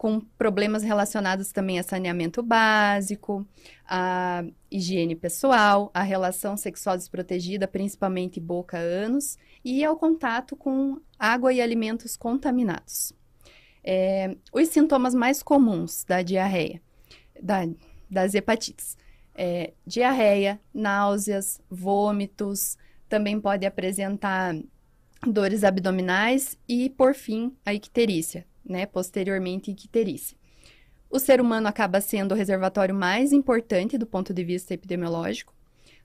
com 0.00 0.18
problemas 0.18 0.82
relacionados 0.82 1.52
também 1.52 1.78
a 1.78 1.82
saneamento 1.82 2.42
básico, 2.42 3.46
a 3.86 4.42
higiene 4.70 5.14
pessoal, 5.14 5.90
a 5.92 6.00
relação 6.00 6.56
sexual 6.56 6.96
desprotegida, 6.96 7.68
principalmente 7.68 8.40
boca-ânus, 8.40 9.36
e 9.62 9.84
ao 9.84 9.98
contato 9.98 10.56
com 10.56 10.98
água 11.18 11.52
e 11.52 11.60
alimentos 11.60 12.16
contaminados. 12.16 13.12
É, 13.84 14.34
os 14.50 14.68
sintomas 14.68 15.14
mais 15.14 15.42
comuns 15.42 16.02
da 16.04 16.22
diarreia 16.22 16.80
da, 17.38 17.68
das 18.10 18.34
hepatites. 18.34 18.96
É, 19.34 19.74
diarreia, 19.86 20.58
náuseas, 20.72 21.60
vômitos, 21.68 22.78
também 23.06 23.38
pode 23.38 23.66
apresentar 23.66 24.56
dores 25.26 25.62
abdominais 25.62 26.56
e, 26.66 26.88
por 26.88 27.14
fim, 27.14 27.54
a 27.66 27.74
icterícia, 27.74 28.46
né? 28.70 28.86
Posteriormente, 28.86 29.70
icterícia. 29.70 30.36
O 31.10 31.18
ser 31.18 31.40
humano 31.40 31.66
acaba 31.66 32.00
sendo 32.00 32.32
o 32.32 32.36
reservatório 32.36 32.94
mais 32.94 33.32
importante 33.32 33.98
do 33.98 34.06
ponto 34.06 34.32
de 34.32 34.44
vista 34.44 34.74
epidemiológico. 34.74 35.52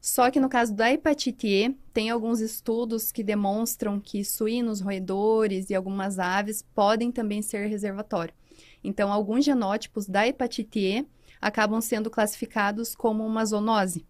Só 0.02 0.30
que 0.30 0.40
no 0.40 0.50
caso 0.50 0.74
da 0.74 0.92
hepatite 0.92 1.48
E, 1.48 1.78
tem 1.94 2.10
alguns 2.10 2.40
estudos 2.40 3.12
que 3.12 3.24
demonstram 3.24 4.00
que 4.00 4.24
suínos, 4.24 4.82
roedores 4.82 5.70
e 5.70 5.76
algumas 5.76 6.20
aves 6.20 6.64
podem 6.74 7.12
também 7.12 7.42
ser 7.42 7.68
reservatório. 7.68 8.34
Então, 8.84 9.12
alguns 9.12 9.46
genótipos 9.46 10.08
da 10.08 10.28
hepatite 10.28 10.80
E 10.80 11.08
acabam 11.42 11.82
sendo 11.82 12.10
classificados 12.10 12.96
como 12.96 13.26
uma 13.26 13.46
zoonose. 13.46 14.06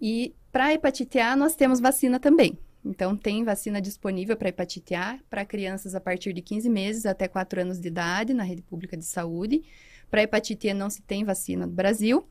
E 0.00 0.34
para 0.50 0.66
a 0.66 0.72
hepatite 0.74 1.18
A, 1.18 1.36
nós 1.36 1.54
temos 1.54 1.80
vacina 1.80 2.18
também. 2.18 2.58
Então, 2.84 3.16
tem 3.16 3.44
vacina 3.44 3.80
disponível 3.80 4.36
para 4.36 4.48
hepatite 4.48 4.94
A 4.94 5.18
para 5.28 5.44
crianças 5.44 5.94
a 5.94 6.00
partir 6.00 6.32
de 6.32 6.40
15 6.40 6.68
meses 6.70 7.06
até 7.06 7.28
4 7.28 7.60
anos 7.60 7.78
de 7.78 7.88
idade 7.88 8.32
na 8.32 8.42
rede 8.42 8.62
pública 8.62 8.96
de 8.96 9.04
saúde. 9.04 9.62
Para 10.10 10.22
hepatite 10.22 10.68
E 10.68 10.74
não 10.74 10.88
se 10.88 11.02
tem 11.02 11.24
vacina 11.24 11.66
no 11.66 11.72
Brasil. 11.72 12.26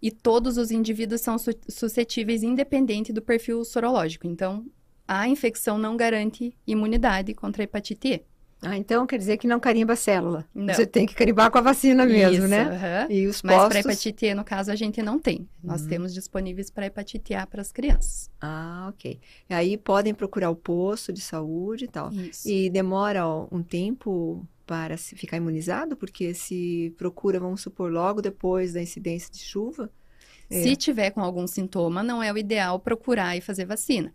E 0.00 0.10
todos 0.10 0.56
os 0.56 0.72
indivíduos 0.72 1.20
são 1.20 1.36
suscetíveis 1.68 2.42
independente 2.42 3.12
do 3.12 3.22
perfil 3.22 3.64
sorológico. 3.64 4.26
Então, 4.26 4.66
a 5.06 5.28
infecção 5.28 5.78
não 5.78 5.96
garante 5.96 6.56
imunidade 6.66 7.34
contra 7.34 7.62
a 7.62 7.64
hepatite 7.64 8.08
E. 8.08 8.31
Ah, 8.64 8.76
então 8.76 9.04
quer 9.06 9.18
dizer 9.18 9.38
que 9.38 9.46
não 9.48 9.58
carimba 9.58 9.94
a 9.94 9.96
célula. 9.96 10.46
Não. 10.54 10.72
Você 10.72 10.86
tem 10.86 11.04
que 11.04 11.14
carimbar 11.14 11.50
com 11.50 11.58
a 11.58 11.60
vacina 11.60 12.06
mesmo, 12.06 12.44
Isso, 12.44 12.48
né? 12.48 12.64
Uh 12.64 12.70
-huh. 12.70 13.10
E 13.10 13.26
os 13.26 13.42
Mas 13.42 13.68
para 13.68 13.80
hepatite 13.80 14.26
E, 14.26 14.34
no 14.34 14.44
caso, 14.44 14.70
a 14.70 14.76
gente 14.76 15.02
não 15.02 15.18
tem. 15.18 15.48
Nós 15.62 15.82
uhum. 15.82 15.88
temos 15.88 16.14
disponíveis 16.14 16.70
para 16.70 16.86
hepatite 16.86 17.34
A 17.34 17.44
para 17.44 17.60
as 17.60 17.72
crianças. 17.72 18.30
Ah, 18.40 18.86
ok. 18.88 19.18
E 19.50 19.54
aí 19.54 19.76
podem 19.76 20.14
procurar 20.14 20.48
o 20.50 20.54
posto 20.54 21.12
de 21.12 21.20
saúde 21.20 21.86
e 21.86 21.88
tal. 21.88 22.12
Isso. 22.12 22.48
E 22.48 22.70
demora 22.70 23.26
um 23.50 23.64
tempo 23.64 24.46
para 24.64 24.96
se 24.96 25.16
ficar 25.16 25.38
imunizado? 25.38 25.96
Porque 25.96 26.32
se 26.32 26.94
procura, 26.96 27.40
vamos 27.40 27.62
supor, 27.62 27.90
logo 27.90 28.22
depois 28.22 28.72
da 28.72 28.80
incidência 28.80 29.28
de 29.32 29.40
chuva? 29.40 29.90
É. 30.48 30.62
Se 30.62 30.76
tiver 30.76 31.10
com 31.10 31.20
algum 31.20 31.48
sintoma, 31.48 32.00
não 32.02 32.22
é 32.22 32.32
o 32.32 32.38
ideal 32.38 32.78
procurar 32.78 33.36
e 33.36 33.40
fazer 33.40 33.64
vacina. 33.64 34.14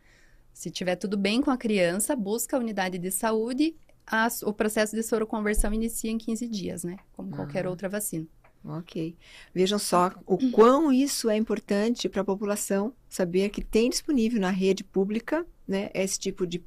Se 0.53 0.71
tiver 0.71 0.95
tudo 0.95 1.17
bem 1.17 1.41
com 1.41 1.51
a 1.51 1.57
criança, 1.57 2.15
busca 2.15 2.55
a 2.55 2.59
unidade 2.59 2.97
de 2.97 3.11
saúde 3.11 3.75
a, 4.07 4.27
o 4.43 4.53
processo 4.53 4.95
de 4.95 5.03
soroconversão 5.03 5.73
inicia 5.73 6.09
em 6.09 6.17
15 6.17 6.47
dias, 6.47 6.83
né? 6.83 6.97
Como 7.13 7.29
qualquer 7.31 7.65
ah. 7.65 7.69
outra 7.69 7.89
vacina. 7.89 8.25
Ok. 8.63 9.15
Vejam 9.53 9.77
só 9.79 10.11
o 10.25 10.51
quão 10.51 10.91
isso 10.91 11.29
é 11.29 11.37
importante 11.37 12.09
para 12.09 12.21
a 12.21 12.25
população 12.25 12.93
saber 13.07 13.49
que 13.49 13.63
tem 13.63 13.89
disponível 13.89 14.41
na 14.41 14.49
rede 14.49 14.83
pública, 14.83 15.45
né, 15.67 15.89
esse 15.93 16.19
tipo 16.19 16.45
de 16.45 16.63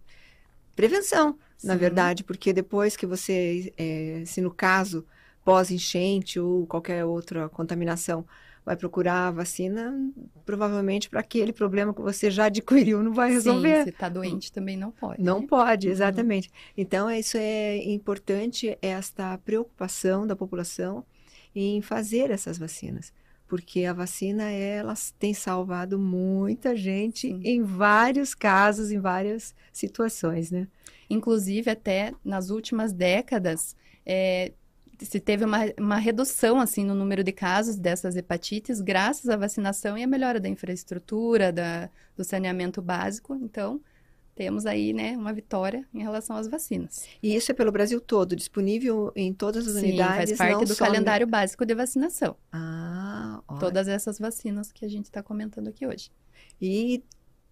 prevenção, 0.75 1.39
Sim. 1.59 1.67
na 1.67 1.77
verdade, 1.77 2.25
porque 2.25 2.53
depois 2.53 2.97
que 2.97 3.07
você, 3.07 3.73
é, 3.77 4.23
se 4.25 4.41
no 4.41 4.51
caso 4.51 5.05
pós-enchente 5.45 6.39
ou 6.39 6.67
qualquer 6.67 7.05
outra 7.05 7.49
contaminação, 7.49 8.25
vai 8.65 8.77
procurar 8.77 9.29
a 9.29 9.31
vacina, 9.31 9.93
provavelmente 10.45 11.09
para 11.09 11.21
aquele 11.21 11.53
problema 11.53 11.95
que 11.95 12.01
você 12.01 12.31
já 12.31 12.47
adquiriu 12.47 13.03
não 13.03 13.13
vai 13.13 13.33
resolver. 13.33 13.79
Sim, 13.79 13.85
se 13.85 13.91
está 13.91 14.09
doente 14.09 14.53
também 14.53 14.77
não 14.77 14.91
pode. 14.91 15.23
Não 15.23 15.41
né? 15.41 15.47
pode, 15.47 15.87
uhum. 15.87 15.93
exatamente. 15.93 16.49
Uhum. 16.49 16.55
Então, 16.77 17.11
isso 17.11 17.37
é 17.37 17.77
importante, 17.91 18.77
esta 18.83 19.37
preocupação 19.39 20.27
da 20.27 20.37
população 20.37 21.05
em 21.55 21.81
fazer 21.83 22.31
essas 22.31 22.59
vacinas. 22.59 23.13
Porque 23.49 23.85
a 23.85 23.93
vacina, 23.93 24.51
ela 24.51 24.95
tem 25.19 25.35
salvado 25.35 25.99
muita 25.99 26.77
gente 26.77 27.27
Sim. 27.29 27.41
em 27.45 27.63
vários 27.65 28.33
casos, 28.33 28.93
em 28.93 29.01
várias 29.01 29.55
situações, 29.73 30.53
né? 30.53 30.69
Inclusive, 31.09 31.69
até 31.69 32.13
nas 32.25 32.51
últimas 32.51 32.93
décadas, 32.93 33.75
é, 34.07 34.53
se 35.07 35.21
teve 35.21 35.45
uma, 35.45 35.59
uma 35.79 35.97
redução 35.97 36.61
assim 36.61 36.85
no 36.85 36.95
número 36.95 37.25
de 37.25 37.33
casos 37.33 37.77
dessas 37.77 38.17
hepatites 38.17 38.81
graças 38.81 39.29
à 39.29 39.37
vacinação 39.37 39.97
e 39.97 40.03
à 40.03 40.07
melhora 40.07 40.41
da 40.41 40.49
infraestrutura, 40.49 41.53
da, 41.53 41.89
do 42.17 42.25
saneamento 42.25 42.83
básico. 42.83 43.35
Então, 43.35 43.81
temos 44.35 44.65
aí, 44.65 44.93
né, 44.93 45.17
uma 45.17 45.33
vitória 45.33 45.87
em 45.93 46.03
relação 46.03 46.37
às 46.37 46.49
vacinas. 46.49 47.07
E 47.23 47.35
isso 47.35 47.51
é 47.51 47.55
pelo 47.55 47.71
Brasil 47.71 48.01
todo, 48.01 48.35
disponível 48.35 49.13
em 49.15 49.35
todas 49.35 49.67
as 49.67 49.75
Sim, 49.75 49.89
unidades? 49.89 50.37
faz 50.37 50.51
parte 50.53 50.65
do 50.67 50.77
calendário 50.77 51.27
no... 51.27 51.31
básico 51.31 51.67
de 51.67 51.75
vacinação. 51.75 52.37
Ah, 52.53 53.43
olha. 53.47 53.61
Todas 53.61 53.89
essas 53.89 54.19
vacinas 54.19 54.73
que 54.73 54.85
a 54.85 54.89
gente 54.89 55.05
está 55.07 55.23
comentando 55.23 55.69
aqui 55.69 55.87
hoje. 55.87 56.11
E 56.61 57.03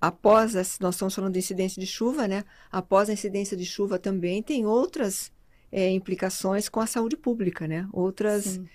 após, 0.00 0.54
nós 0.80 0.94
estamos 0.94 1.14
falando 1.14 1.32
de 1.32 1.40
incidência 1.40 1.78
de 1.78 1.86
chuva, 1.86 2.26
né? 2.26 2.44
Após 2.70 3.10
a 3.10 3.12
incidência 3.12 3.56
de 3.56 3.66
chuva 3.66 3.98
também 3.98 4.42
tem 4.42 4.64
outras 4.64 5.30
é, 5.70 5.90
implicações 5.90 6.68
com 6.68 6.80
a 6.80 6.86
saúde 6.86 7.16
pública, 7.16 7.66
né? 7.68 7.86
Outras, 7.92 8.44
Sim. 8.44 8.66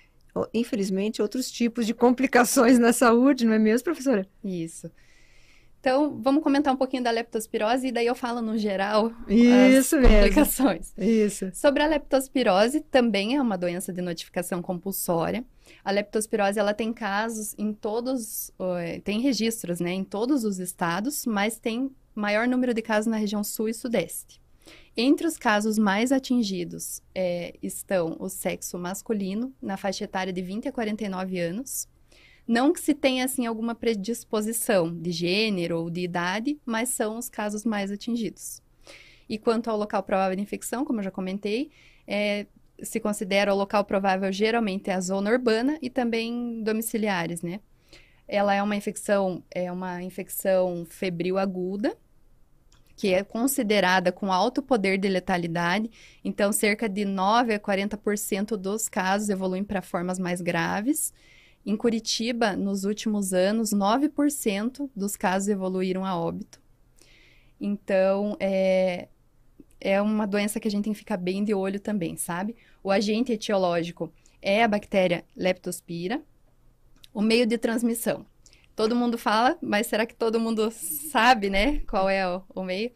infelizmente, 0.52 1.20
outros 1.20 1.50
tipos 1.50 1.86
de 1.86 1.94
complicações 1.94 2.78
na 2.78 2.92
saúde, 2.92 3.44
não 3.44 3.52
é 3.52 3.58
mesmo, 3.58 3.84
professora? 3.84 4.26
Isso. 4.42 4.90
Então, 5.80 6.18
vamos 6.22 6.42
comentar 6.42 6.72
um 6.72 6.78
pouquinho 6.78 7.02
da 7.02 7.10
leptospirose 7.10 7.88
e 7.88 7.92
daí 7.92 8.06
eu 8.06 8.14
falo 8.14 8.40
no 8.40 8.56
geral 8.56 9.12
Isso 9.28 9.96
as 9.96 10.02
mesmo. 10.02 10.16
complicações. 10.16 10.94
Isso. 10.96 11.50
Sobre 11.52 11.82
a 11.82 11.86
leptospirose, 11.86 12.80
também 12.80 13.36
é 13.36 13.42
uma 13.42 13.58
doença 13.58 13.92
de 13.92 14.00
notificação 14.00 14.62
compulsória. 14.62 15.44
A 15.84 15.90
leptospirose, 15.90 16.58
ela 16.58 16.72
tem 16.72 16.90
casos 16.90 17.54
em 17.58 17.74
todos, 17.74 18.50
tem 19.04 19.20
registros, 19.20 19.78
né, 19.78 19.92
em 19.92 20.04
todos 20.04 20.42
os 20.44 20.58
estados, 20.58 21.26
mas 21.26 21.58
tem 21.58 21.90
maior 22.14 22.48
número 22.48 22.72
de 22.72 22.80
casos 22.80 23.06
na 23.06 23.18
região 23.18 23.44
sul 23.44 23.68
e 23.68 23.74
sudeste. 23.74 24.40
Entre 24.96 25.26
os 25.26 25.36
casos 25.36 25.76
mais 25.76 26.12
atingidos 26.12 27.02
é, 27.12 27.54
estão 27.60 28.16
o 28.20 28.28
sexo 28.28 28.78
masculino, 28.78 29.52
na 29.60 29.76
faixa 29.76 30.04
etária 30.04 30.32
de 30.32 30.40
20 30.40 30.68
a 30.68 30.72
49 30.72 31.38
anos. 31.40 31.88
Não 32.46 32.72
que 32.72 32.80
se 32.80 32.94
tenha, 32.94 33.24
assim, 33.24 33.46
alguma 33.46 33.74
predisposição 33.74 34.94
de 34.94 35.10
gênero 35.10 35.78
ou 35.78 35.90
de 35.90 36.02
idade, 36.02 36.60
mas 36.64 36.90
são 36.90 37.18
os 37.18 37.28
casos 37.28 37.64
mais 37.64 37.90
atingidos. 37.90 38.62
E 39.28 39.38
quanto 39.38 39.68
ao 39.68 39.76
local 39.76 40.02
provável 40.02 40.36
de 40.36 40.42
infecção, 40.42 40.84
como 40.84 41.00
eu 41.00 41.04
já 41.04 41.10
comentei, 41.10 41.70
é, 42.06 42.46
se 42.82 43.00
considera 43.00 43.52
o 43.52 43.56
local 43.56 43.84
provável 43.84 44.30
geralmente 44.30 44.90
a 44.90 45.00
zona 45.00 45.30
urbana 45.30 45.78
e 45.80 45.90
também 45.90 46.62
domiciliares, 46.62 47.42
né? 47.42 47.60
Ela 48.28 48.54
é 48.54 48.62
uma 48.62 48.76
infecção, 48.76 49.42
é 49.50 49.72
uma 49.72 50.02
infecção 50.02 50.84
febril 50.88 51.38
aguda, 51.38 51.96
que 52.96 53.12
é 53.12 53.24
considerada 53.24 54.12
com 54.12 54.32
alto 54.32 54.62
poder 54.62 54.98
de 54.98 55.08
letalidade. 55.08 55.90
Então, 56.24 56.52
cerca 56.52 56.88
de 56.88 57.04
9 57.04 57.54
a 57.54 57.60
40% 57.60 58.56
dos 58.56 58.88
casos 58.88 59.28
evoluem 59.28 59.64
para 59.64 59.82
formas 59.82 60.18
mais 60.18 60.40
graves. 60.40 61.12
Em 61.66 61.76
Curitiba, 61.76 62.54
nos 62.54 62.84
últimos 62.84 63.32
anos, 63.32 63.72
9% 63.72 64.90
dos 64.94 65.16
casos 65.16 65.48
evoluíram 65.48 66.04
a 66.04 66.16
óbito. 66.16 66.60
Então, 67.60 68.36
é, 68.38 69.08
é 69.80 70.00
uma 70.00 70.26
doença 70.26 70.60
que 70.60 70.68
a 70.68 70.70
gente 70.70 70.84
tem 70.84 70.92
que 70.92 70.98
ficar 70.98 71.16
bem 71.16 71.42
de 71.42 71.54
olho 71.54 71.80
também, 71.80 72.16
sabe? 72.16 72.54
O 72.82 72.90
agente 72.90 73.32
etiológico 73.32 74.12
é 74.40 74.62
a 74.62 74.68
bactéria 74.68 75.24
Leptospira. 75.36 76.22
O 77.12 77.22
meio 77.22 77.46
de 77.46 77.56
transmissão. 77.56 78.26
Todo 78.74 78.96
mundo 78.96 79.16
fala, 79.16 79.56
mas 79.62 79.86
será 79.86 80.04
que 80.04 80.14
todo 80.14 80.40
mundo 80.40 80.70
sabe, 80.70 81.48
né? 81.48 81.80
Qual 81.88 82.08
é 82.08 82.28
o, 82.28 82.42
o 82.54 82.62
meio? 82.64 82.90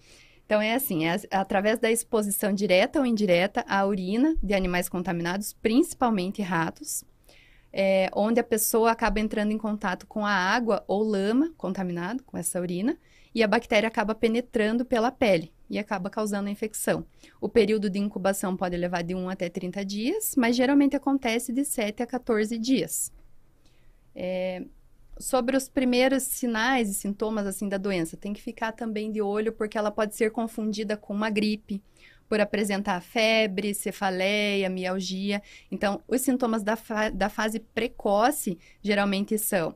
Então, 0.44 0.62
é 0.62 0.74
assim, 0.74 1.06
é 1.06 1.20
através 1.30 1.78
da 1.78 1.90
exposição 1.90 2.52
direta 2.52 2.98
ou 2.98 3.04
indireta 3.04 3.64
à 3.68 3.86
urina 3.86 4.34
de 4.42 4.54
animais 4.54 4.88
contaminados, 4.88 5.52
principalmente 5.52 6.40
ratos, 6.40 7.04
é, 7.70 8.08
onde 8.14 8.40
a 8.40 8.44
pessoa 8.44 8.90
acaba 8.90 9.20
entrando 9.20 9.52
em 9.52 9.58
contato 9.58 10.06
com 10.06 10.24
a 10.24 10.32
água 10.32 10.82
ou 10.88 11.02
lama 11.02 11.52
contaminado 11.56 12.24
com 12.24 12.38
essa 12.38 12.58
urina, 12.60 12.98
e 13.34 13.42
a 13.42 13.46
bactéria 13.46 13.86
acaba 13.86 14.14
penetrando 14.14 14.84
pela 14.86 15.12
pele 15.12 15.52
e 15.68 15.78
acaba 15.78 16.08
causando 16.08 16.48
a 16.48 16.50
infecção. 16.50 17.04
O 17.40 17.48
período 17.48 17.90
de 17.90 17.98
incubação 17.98 18.56
pode 18.56 18.76
levar 18.76 19.02
de 19.02 19.14
1 19.14 19.28
até 19.28 19.50
30 19.50 19.84
dias, 19.84 20.34
mas 20.34 20.56
geralmente 20.56 20.96
acontece 20.96 21.52
de 21.52 21.64
7 21.64 22.02
a 22.02 22.06
14 22.06 22.58
dias. 22.58 23.12
É, 24.14 24.64
sobre 25.18 25.56
os 25.56 25.68
primeiros 25.68 26.22
sinais 26.22 26.88
e 26.88 26.94
sintomas 26.94 27.46
assim 27.46 27.68
da 27.68 27.76
doença, 27.76 28.16
tem 28.16 28.32
que 28.32 28.42
ficar 28.42 28.72
também 28.72 29.10
de 29.10 29.20
olho 29.20 29.52
porque 29.52 29.76
ela 29.76 29.90
pode 29.90 30.14
ser 30.14 30.30
confundida 30.30 30.96
com 30.96 31.12
uma 31.12 31.30
gripe, 31.30 31.82
por 32.28 32.40
apresentar 32.40 33.00
febre, 33.00 33.72
cefaleia, 33.72 34.68
mialgia. 34.68 35.42
Então, 35.72 36.02
os 36.06 36.20
sintomas 36.20 36.62
da, 36.62 36.76
fa 36.76 37.08
da 37.08 37.28
fase 37.28 37.58
precoce 37.58 38.58
geralmente 38.82 39.38
são 39.38 39.74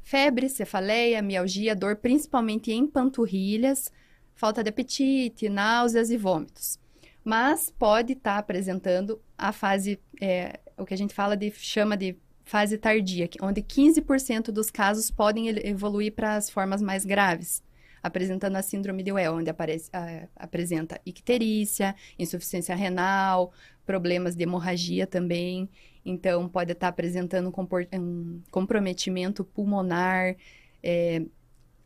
febre, 0.00 0.48
cefaleia, 0.48 1.20
mialgia, 1.20 1.74
dor 1.74 1.96
principalmente 1.96 2.72
em 2.72 2.86
panturrilhas, 2.86 3.92
falta 4.34 4.62
de 4.62 4.70
apetite, 4.70 5.48
náuseas 5.48 6.10
e 6.10 6.16
vômitos. 6.16 6.78
Mas 7.24 7.70
pode 7.76 8.12
estar 8.12 8.34
tá 8.34 8.38
apresentando 8.38 9.20
a 9.36 9.52
fase, 9.52 9.98
é, 10.20 10.60
o 10.78 10.86
que 10.86 10.94
a 10.94 10.96
gente 10.96 11.12
fala 11.12 11.36
de, 11.36 11.50
chama 11.50 11.96
de 11.96 12.16
fase 12.48 12.78
tardia, 12.78 13.28
onde 13.42 13.60
15% 13.60 14.50
dos 14.50 14.70
casos 14.70 15.10
podem 15.10 15.48
evoluir 15.66 16.14
para 16.14 16.34
as 16.34 16.48
formas 16.48 16.80
mais 16.80 17.04
graves, 17.04 17.62
apresentando 18.02 18.56
a 18.56 18.62
síndrome 18.62 19.02
de 19.02 19.12
Well, 19.12 19.34
onde 19.34 19.50
aparece, 19.50 19.90
apresenta 20.34 20.98
icterícia, 21.04 21.94
insuficiência 22.18 22.74
renal, 22.74 23.52
problemas 23.84 24.34
de 24.34 24.44
hemorragia 24.44 25.06
também. 25.06 25.68
Então, 26.02 26.48
pode 26.48 26.72
estar 26.72 26.88
apresentando 26.88 27.52
um, 27.54 27.98
um 27.98 28.42
comprometimento 28.50 29.44
pulmonar, 29.44 30.34
é, 30.82 31.22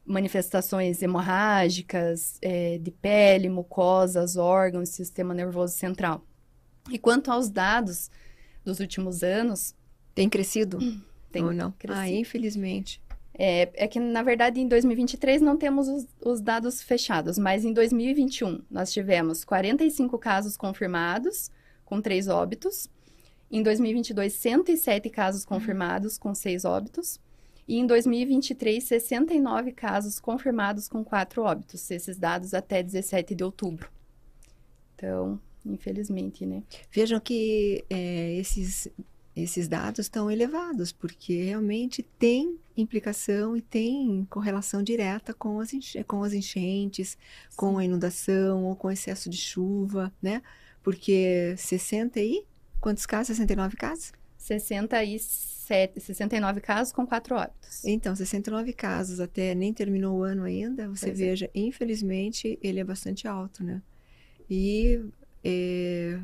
manifestações 0.06 1.02
hemorrágicas, 1.02 2.38
é, 2.40 2.78
de 2.78 2.92
pele, 2.92 3.48
mucosas, 3.48 4.36
órgãos, 4.36 4.90
sistema 4.90 5.34
nervoso 5.34 5.74
central. 5.74 6.24
E 6.88 7.00
quanto 7.00 7.32
aos 7.32 7.50
dados 7.50 8.12
dos 8.64 8.78
últimos 8.78 9.24
anos, 9.24 9.74
tem 10.14 10.28
crescido? 10.28 10.78
Tem 11.30 11.44
Ou 11.44 11.52
não? 11.52 11.72
crescido. 11.72 12.00
Ah, 12.00 12.10
infelizmente. 12.10 13.00
É, 13.34 13.70
é, 13.74 13.88
que, 13.88 13.98
na 13.98 14.22
verdade, 14.22 14.60
em 14.60 14.68
2023 14.68 15.40
não 15.40 15.56
temos 15.56 15.88
os, 15.88 16.06
os, 16.20 16.40
dados 16.40 16.82
fechados, 16.82 17.38
mas 17.38 17.64
em 17.64 17.72
2021 17.72 18.60
nós 18.70 18.92
tivemos 18.92 19.42
45 19.42 20.18
casos 20.18 20.56
confirmados, 20.56 21.50
com 21.84 22.00
três 22.00 22.28
óbitos. 22.28 22.90
Em 23.50 23.62
2022, 23.62 24.32
107 24.32 25.10
casos 25.10 25.44
confirmados, 25.44 26.18
com 26.18 26.34
seis 26.34 26.64
óbitos. 26.64 27.18
E 27.66 27.78
em 27.78 27.86
2023, 27.86 28.82
69 28.82 29.72
casos 29.72 30.18
confirmados, 30.18 30.88
com 30.88 31.04
quatro 31.04 31.42
óbitos. 31.42 31.90
Esses 31.90 32.18
dados 32.18 32.54
até 32.54 32.82
17 32.82 33.34
de 33.34 33.44
outubro. 33.44 33.90
Então, 34.94 35.40
infelizmente, 35.64 36.44
né? 36.44 36.62
Vejam 36.90 37.20
que 37.20 37.84
é, 37.88 38.34
esses 38.34 38.88
esses 39.34 39.66
dados 39.66 40.00
estão 40.00 40.30
elevados, 40.30 40.92
porque 40.92 41.44
realmente 41.44 42.02
tem 42.02 42.58
implicação 42.76 43.56
e 43.56 43.62
tem 43.62 44.26
correlação 44.28 44.82
direta 44.82 45.32
com 45.32 45.58
as, 45.58 45.70
com 46.06 46.22
as 46.22 46.32
enchentes, 46.32 47.10
Sim. 47.10 47.56
com 47.56 47.78
a 47.78 47.84
inundação 47.84 48.64
ou 48.64 48.76
com 48.76 48.90
excesso 48.90 49.30
de 49.30 49.38
chuva, 49.38 50.12
né? 50.20 50.42
Porque 50.82 51.54
60 51.56 52.20
e 52.20 52.44
quantos 52.80 53.06
casos? 53.06 53.28
69 53.28 53.76
casos? 53.76 54.12
67, 54.36 56.00
69 56.00 56.60
casos 56.60 56.92
com 56.92 57.06
quatro 57.06 57.36
óbitos. 57.36 57.84
Então, 57.84 58.14
69 58.14 58.72
casos, 58.72 59.20
até 59.20 59.54
nem 59.54 59.72
terminou 59.72 60.18
o 60.18 60.22
ano 60.24 60.42
ainda, 60.42 60.88
você 60.88 61.06
pois 61.06 61.20
é. 61.20 61.24
veja, 61.24 61.46
é. 61.46 61.50
infelizmente, 61.54 62.58
ele 62.60 62.80
é 62.80 62.84
bastante 62.84 63.28
alto, 63.28 63.62
né? 63.62 63.80
E 64.50 65.00
é, 65.44 66.18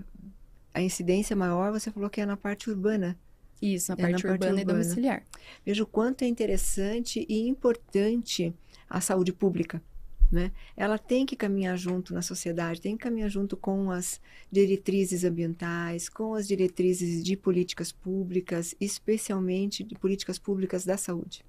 a 0.79 0.83
incidência 0.83 1.35
maior, 1.35 1.73
você 1.73 1.91
falou 1.91 2.09
que 2.09 2.21
é 2.21 2.27
na 2.27 2.37
parte 2.37 2.71
urbana. 2.71 3.19
Isso, 3.61 3.91
na, 3.91 3.95
é 3.95 4.03
parte, 4.03 4.25
na 4.25 4.31
urbana 4.31 4.39
parte 4.39 4.45
urbana 4.45 4.61
e 4.61 4.65
domiciliar. 4.65 5.23
Veja 5.65 5.83
o 5.83 5.87
quanto 5.87 6.23
é 6.23 6.27
interessante 6.27 7.27
e 7.29 7.49
importante 7.49 8.55
a 8.89 9.01
saúde 9.01 9.33
pública. 9.33 9.83
Né? 10.31 10.53
Ela 10.77 10.99
tem 10.99 11.25
que 11.25 11.35
caminhar 11.35 11.77
junto 11.77 12.13
na 12.13 12.23
sociedade, 12.23 12.81
tem 12.81 12.97
que 12.97 13.03
caminhar 13.03 13.31
junto 13.31 13.57
com 13.57 13.91
as 13.91 14.21
diretrizes 14.53 15.25
ambientais, 15.25 16.09
com 16.09 16.35
as 16.35 16.47
diretrizes 16.47 17.25
de 17.25 17.37
políticas 17.37 17.91
públicas, 17.91 18.75
especialmente 18.81 19.83
de 19.83 19.95
políticas 19.95 20.39
públicas 20.39 20.85
da 20.85 20.97
saúde 20.97 21.45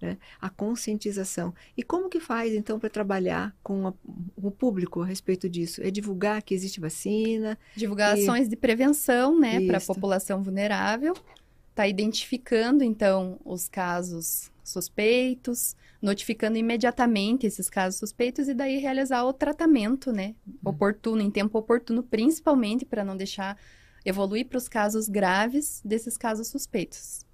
né? 0.00 0.18
a 0.40 0.48
conscientização. 0.50 1.54
E 1.76 1.82
como 1.82 2.08
que 2.08 2.20
faz, 2.20 2.54
então, 2.54 2.78
para 2.78 2.90
trabalhar 2.90 3.54
com 3.62 3.88
a, 3.88 3.94
o 4.36 4.50
público 4.50 5.02
a 5.02 5.06
respeito 5.06 5.48
disso? 5.48 5.82
É 5.82 5.90
divulgar 5.90 6.42
que 6.42 6.54
existe 6.54 6.80
vacina? 6.80 7.58
Divulgar 7.74 8.16
e... 8.16 8.22
ações 8.22 8.48
de 8.48 8.56
prevenção, 8.56 9.38
né, 9.38 9.66
para 9.66 9.78
a 9.78 9.80
população 9.80 10.42
vulnerável. 10.42 11.14
Está 11.70 11.88
identificando, 11.88 12.84
então, 12.84 13.40
os 13.44 13.68
casos 13.68 14.50
suspeitos, 14.62 15.76
notificando 16.00 16.56
imediatamente 16.56 17.46
esses 17.46 17.68
casos 17.68 17.98
suspeitos 17.98 18.48
e 18.48 18.54
daí 18.54 18.78
realizar 18.78 19.24
o 19.24 19.32
tratamento, 19.32 20.12
né, 20.12 20.34
hum. 20.46 20.54
oportuno, 20.64 21.22
em 21.22 21.30
tempo 21.30 21.58
oportuno, 21.58 22.02
principalmente 22.02 22.84
para 22.84 23.04
não 23.04 23.16
deixar 23.16 23.58
evoluir 24.04 24.46
para 24.46 24.58
os 24.58 24.68
casos 24.68 25.08
graves 25.08 25.80
desses 25.84 26.16
casos 26.16 26.48
suspeitos. 26.48 27.24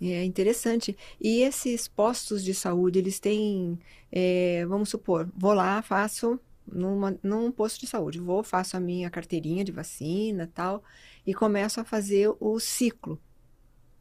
É 0.00 0.24
interessante. 0.24 0.96
E 1.20 1.42
esses 1.42 1.88
postos 1.88 2.44
de 2.44 2.54
saúde, 2.54 2.98
eles 2.98 3.18
têm, 3.18 3.78
é, 4.12 4.64
vamos 4.66 4.88
supor, 4.88 5.28
vou 5.36 5.52
lá, 5.52 5.82
faço 5.82 6.38
numa, 6.66 7.18
num 7.22 7.50
posto 7.50 7.80
de 7.80 7.86
saúde, 7.86 8.18
vou, 8.18 8.42
faço 8.42 8.76
a 8.76 8.80
minha 8.80 9.10
carteirinha 9.10 9.64
de 9.64 9.72
vacina 9.72 10.50
tal, 10.52 10.82
e 11.26 11.34
começo 11.34 11.80
a 11.80 11.84
fazer 11.84 12.30
o 12.38 12.60
ciclo 12.60 13.20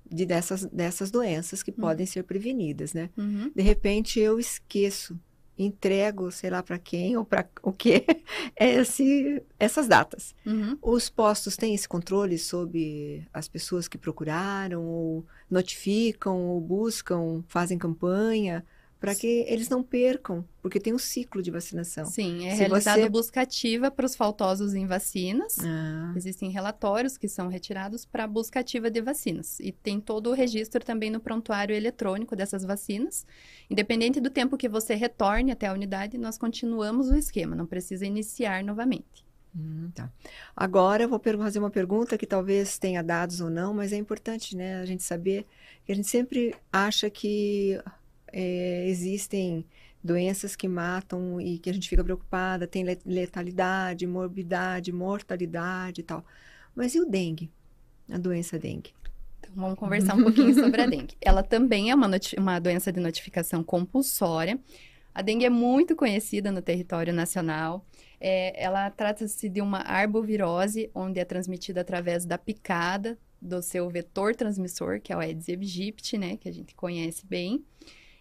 de 0.09 0.25
dessas, 0.25 0.65
dessas 0.65 1.11
doenças 1.11 1.61
que 1.63 1.71
uhum. 1.71 1.77
podem 1.77 2.05
ser 2.05 2.23
prevenidas, 2.23 2.93
né? 2.93 3.09
Uhum. 3.17 3.51
De 3.53 3.61
repente 3.61 4.19
eu 4.19 4.39
esqueço 4.39 5.19
entrego, 5.57 6.31
sei 6.31 6.49
lá 6.49 6.61
para 6.61 6.77
quem 6.77 7.17
ou 7.17 7.25
para 7.25 7.47
o 7.63 7.71
que, 7.71 8.05
esse, 8.55 9.41
essas 9.59 9.87
datas. 9.87 10.35
Uhum. 10.45 10.77
Os 10.81 11.09
postos 11.09 11.57
têm 11.57 11.73
esse 11.73 11.87
controle 11.87 12.37
sobre 12.37 13.27
as 13.33 13.47
pessoas 13.47 13.87
que 13.87 13.97
procuraram, 13.97 14.83
ou 14.83 15.25
notificam, 15.49 16.37
ou 16.37 16.61
buscam, 16.61 17.43
fazem 17.47 17.77
campanha 17.77 18.63
para 18.99 19.13
que 19.13 19.45
eles 19.47 19.69
não 19.69 19.83
percam, 19.83 20.43
porque 20.61 20.79
tem 20.79 20.93
um 20.93 20.97
ciclo 20.97 21.41
de 21.41 21.51
vacinação. 21.51 22.05
Sim, 22.05 22.47
é 22.47 22.51
Se 22.51 22.59
realizada 22.59 23.01
você... 23.01 23.09
busca 23.09 23.41
ativa 23.41 23.91
para 23.91 24.05
os 24.05 24.15
faltosos 24.15 24.73
em 24.73 24.87
vacinas. 24.87 25.57
Ah. 25.59 26.13
Existem 26.15 26.49
relatórios 26.49 27.17
que 27.17 27.27
são 27.27 27.47
retirados 27.47 28.05
para 28.05 28.25
busca 28.25 28.59
ativa 28.59 28.89
de 28.89 28.99
vacinas. 28.99 29.59
E 29.59 29.71
tem 29.71 29.99
todo 29.99 30.31
o 30.31 30.33
registro 30.33 30.83
também 30.83 31.11
no 31.11 31.19
prontuário 31.19 31.75
eletrônico 31.75 32.35
dessas 32.35 32.63
vacinas. 32.63 33.25
Independente 33.69 34.19
do 34.19 34.29
tempo 34.29 34.57
que 34.57 34.67
você 34.67 34.95
retorne 34.95 35.51
até 35.51 35.67
a 35.67 35.73
unidade, 35.73 36.17
nós 36.17 36.37
continuamos 36.37 37.09
o 37.09 37.15
esquema, 37.15 37.55
não 37.55 37.67
precisa 37.67 38.05
iniciar 38.05 38.63
novamente. 38.63 39.27
Hum, 39.55 39.89
tá. 39.93 40.11
Agora 40.55 41.03
eu 41.03 41.09
vou 41.09 41.19
fazer 41.19 41.59
uma 41.59 41.71
pergunta 41.71 42.17
que 42.17 42.27
talvez 42.27 42.77
tenha 42.77 43.03
dados 43.03 43.41
ou 43.41 43.49
não, 43.49 43.73
mas 43.73 43.91
é 43.93 43.97
importante 43.97 44.55
né, 44.55 44.79
a 44.79 44.85
gente 44.85 45.03
saber 45.03 45.45
que 45.85 45.91
a 45.91 45.95
gente 45.95 46.07
sempre 46.07 46.55
acha 46.71 47.09
que 47.09 47.79
é, 48.39 48.87
existem 48.87 49.65
doenças 50.03 50.55
que 50.55 50.67
matam 50.67 51.41
e 51.41 51.57
que 51.57 51.71
a 51.71 51.73
gente 51.73 51.89
fica 51.89 52.03
preocupada, 52.03 52.67
tem 52.67 52.85
letalidade, 53.03 54.05
morbidade, 54.05 54.91
mortalidade 54.91 56.01
e 56.01 56.03
tal. 56.03 56.23
Mas 56.75 56.93
e 56.93 56.99
o 56.99 57.05
dengue? 57.09 57.51
A 58.07 58.19
doença 58.19 58.59
dengue? 58.59 58.93
Então, 59.39 59.51
vamos 59.55 59.79
conversar 59.79 60.13
um 60.13 60.21
pouquinho 60.21 60.53
sobre 60.53 60.79
a 60.79 60.85
dengue. 60.85 61.15
Ela 61.19 61.41
também 61.41 61.89
é 61.89 61.95
uma, 61.95 62.07
uma 62.37 62.59
doença 62.59 62.91
de 62.91 62.99
notificação 62.99 63.63
compulsória. 63.63 64.59
A 65.15 65.23
dengue 65.23 65.45
é 65.45 65.49
muito 65.49 65.95
conhecida 65.95 66.51
no 66.51 66.61
território 66.61 67.11
nacional. 67.11 67.83
É, 68.21 68.63
ela 68.63 68.87
trata-se 68.91 69.49
de 69.49 69.61
uma 69.61 69.79
arbovirose, 69.79 70.91
onde 70.93 71.19
é 71.19 71.25
transmitida 71.25 71.81
através 71.81 72.23
da 72.23 72.37
picada 72.37 73.17
do 73.41 73.63
seu 73.63 73.89
vetor 73.89 74.35
transmissor, 74.35 75.01
que 75.01 75.11
é 75.11 75.17
o 75.17 75.19
Aedes 75.19 75.49
aegypti, 75.49 76.19
né, 76.19 76.37
que 76.37 76.47
a 76.47 76.53
gente 76.53 76.75
conhece 76.75 77.25
bem. 77.25 77.63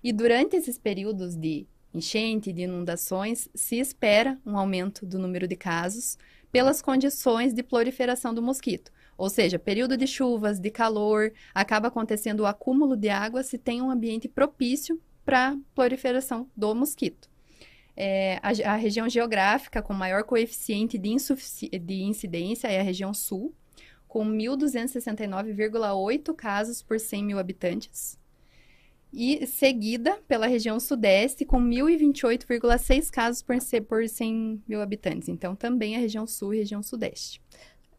E 0.06 0.12
durante 0.12 0.54
esses 0.54 0.78
períodos 0.78 1.34
de 1.34 1.66
enchente, 1.92 2.52
de 2.52 2.62
inundações, 2.62 3.48
se 3.52 3.80
espera 3.80 4.38
um 4.46 4.56
aumento 4.56 5.04
do 5.04 5.18
número 5.18 5.48
de 5.48 5.56
casos 5.56 6.16
pelas 6.52 6.80
condições 6.80 7.52
de 7.52 7.60
proliferação 7.60 8.32
do 8.32 8.40
mosquito. 8.40 8.92
Ou 9.18 9.28
seja, 9.28 9.58
período 9.58 9.96
de 9.96 10.06
chuvas, 10.06 10.60
de 10.60 10.70
calor, 10.70 11.32
acaba 11.52 11.88
acontecendo 11.88 12.42
o 12.42 12.46
acúmulo 12.46 12.96
de 12.96 13.08
água 13.08 13.42
se 13.42 13.58
tem 13.58 13.82
um 13.82 13.90
ambiente 13.90 14.28
propício 14.28 15.02
para 15.24 15.58
proliferação 15.74 16.48
do 16.56 16.72
mosquito. 16.72 17.28
É, 17.96 18.38
a, 18.44 18.74
a, 18.74 18.76
região 18.76 19.08
geográfica 19.08 19.82
com 19.82 19.92
maior 19.92 20.22
coeficiente 20.22 20.96
de, 20.96 21.16
de 21.80 22.02
incidência 22.04 22.68
é 22.68 22.78
a 22.78 22.84
região 22.84 23.12
sul, 23.12 23.52
com 24.06 24.24
1.269,8 24.24 26.32
casos 26.32 26.80
por 26.80 27.00
100 27.00 27.24
mil 27.24 27.40
habitantes. 27.40 28.16
E 29.18 29.46
seguida 29.46 30.18
pela 30.28 30.46
região 30.46 30.78
sudeste, 30.78 31.46
com 31.46 31.58
1.028,6 31.58 33.10
casos 33.10 33.40
por, 33.42 33.56
por 33.88 34.06
100 34.06 34.62
mil 34.68 34.82
habitantes. 34.82 35.30
Então, 35.30 35.56
também 35.56 35.96
a 35.96 35.98
região 35.98 36.26
sul 36.26 36.52
e 36.52 36.58
região 36.58 36.82
sudeste. 36.82 37.40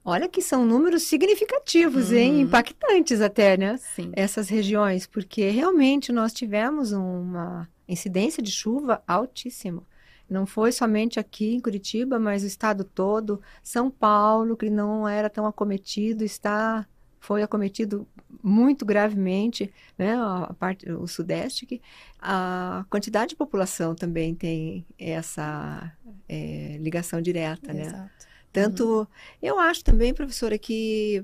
Olha 0.05 0.29
que 0.29 0.43
são 0.43 0.63
números 0.63 1.03
significativos, 1.03 2.11
hein? 2.11 2.33
Uhum. 2.33 2.39
Impactantes 2.41 3.19
até, 3.19 3.57
né? 3.57 3.77
Sim. 3.77 4.11
Essas 4.13 4.47
regiões, 4.47 5.07
porque 5.07 5.49
realmente 5.49 6.11
nós 6.11 6.31
tivemos 6.31 6.91
uma 6.91 7.67
incidência 7.87 8.43
de 8.43 8.51
chuva 8.51 9.01
altíssima. 9.07 9.81
Não 10.29 10.45
foi 10.45 10.71
somente 10.71 11.19
aqui 11.19 11.55
em 11.55 11.59
Curitiba, 11.59 12.19
mas 12.19 12.43
o 12.43 12.47
estado 12.47 12.83
todo. 12.83 13.41
São 13.63 13.89
Paulo, 13.89 14.55
que 14.55 14.69
não 14.69 15.07
era 15.07 15.31
tão 15.31 15.47
acometido, 15.47 16.23
está 16.23 16.87
foi 17.27 17.43
acometido 17.43 18.07
muito 18.41 18.85
gravemente, 18.85 19.69
né, 19.97 20.15
a 20.15 20.55
parte, 20.57 20.89
o 20.89 21.05
Sudeste, 21.05 21.65
que 21.65 21.81
a 22.21 22.85
quantidade 22.89 23.31
de 23.31 23.35
população 23.35 23.93
também 23.93 24.33
tem 24.33 24.85
essa 24.97 25.91
é, 26.29 26.77
ligação 26.79 27.21
direta, 27.21 27.73
né? 27.73 27.87
Exato. 27.87 28.27
Tanto, 28.53 28.99
uhum. 28.99 29.07
eu 29.41 29.59
acho 29.59 29.83
também, 29.83 30.13
professora, 30.13 30.57
que 30.57 31.21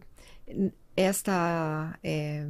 esta 0.97 1.97
é, 2.03 2.45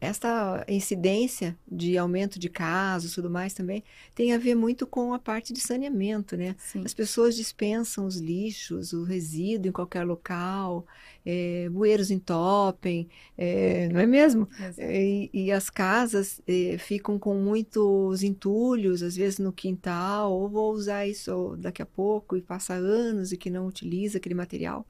esta 0.00 0.64
incidência 0.68 1.56
de 1.70 1.96
aumento 1.96 2.38
de 2.38 2.48
casos 2.48 3.14
tudo 3.14 3.30
mais 3.30 3.54
também 3.54 3.82
tem 4.14 4.32
a 4.32 4.38
ver 4.38 4.54
muito 4.54 4.86
com 4.86 5.14
a 5.14 5.18
parte 5.18 5.52
de 5.52 5.60
saneamento, 5.60 6.36
né? 6.36 6.54
Sim. 6.58 6.82
As 6.84 6.92
pessoas 6.92 7.34
dispensam 7.34 8.06
os 8.06 8.16
lixos, 8.16 8.92
o 8.92 9.04
resíduo 9.04 9.68
em 9.68 9.72
qualquer 9.72 10.04
local, 10.04 10.86
é, 11.24 11.68
bueiros 11.70 12.10
entopem, 12.10 13.08
é, 13.36 13.88
não 13.88 14.00
é 14.00 14.06
mesmo? 14.06 14.48
E, 14.78 15.30
e, 15.32 15.52
as 15.52 15.70
casas 15.70 16.40
é, 16.46 16.76
ficam 16.78 17.18
com 17.18 17.34
muitos 17.34 18.22
entulhos, 18.22 19.02
às 19.02 19.16
vezes 19.16 19.38
no 19.38 19.52
quintal, 19.52 20.32
ou 20.32 20.48
vou 20.48 20.72
usar 20.72 21.06
isso 21.06 21.56
daqui 21.58 21.82
a 21.82 21.86
pouco 21.86 22.36
e 22.36 22.42
passa 22.42 22.74
anos 22.74 23.32
e 23.32 23.36
que 23.36 23.50
não 23.50 23.66
utiliza 23.66 24.18
aquele 24.18 24.34
material 24.34 24.86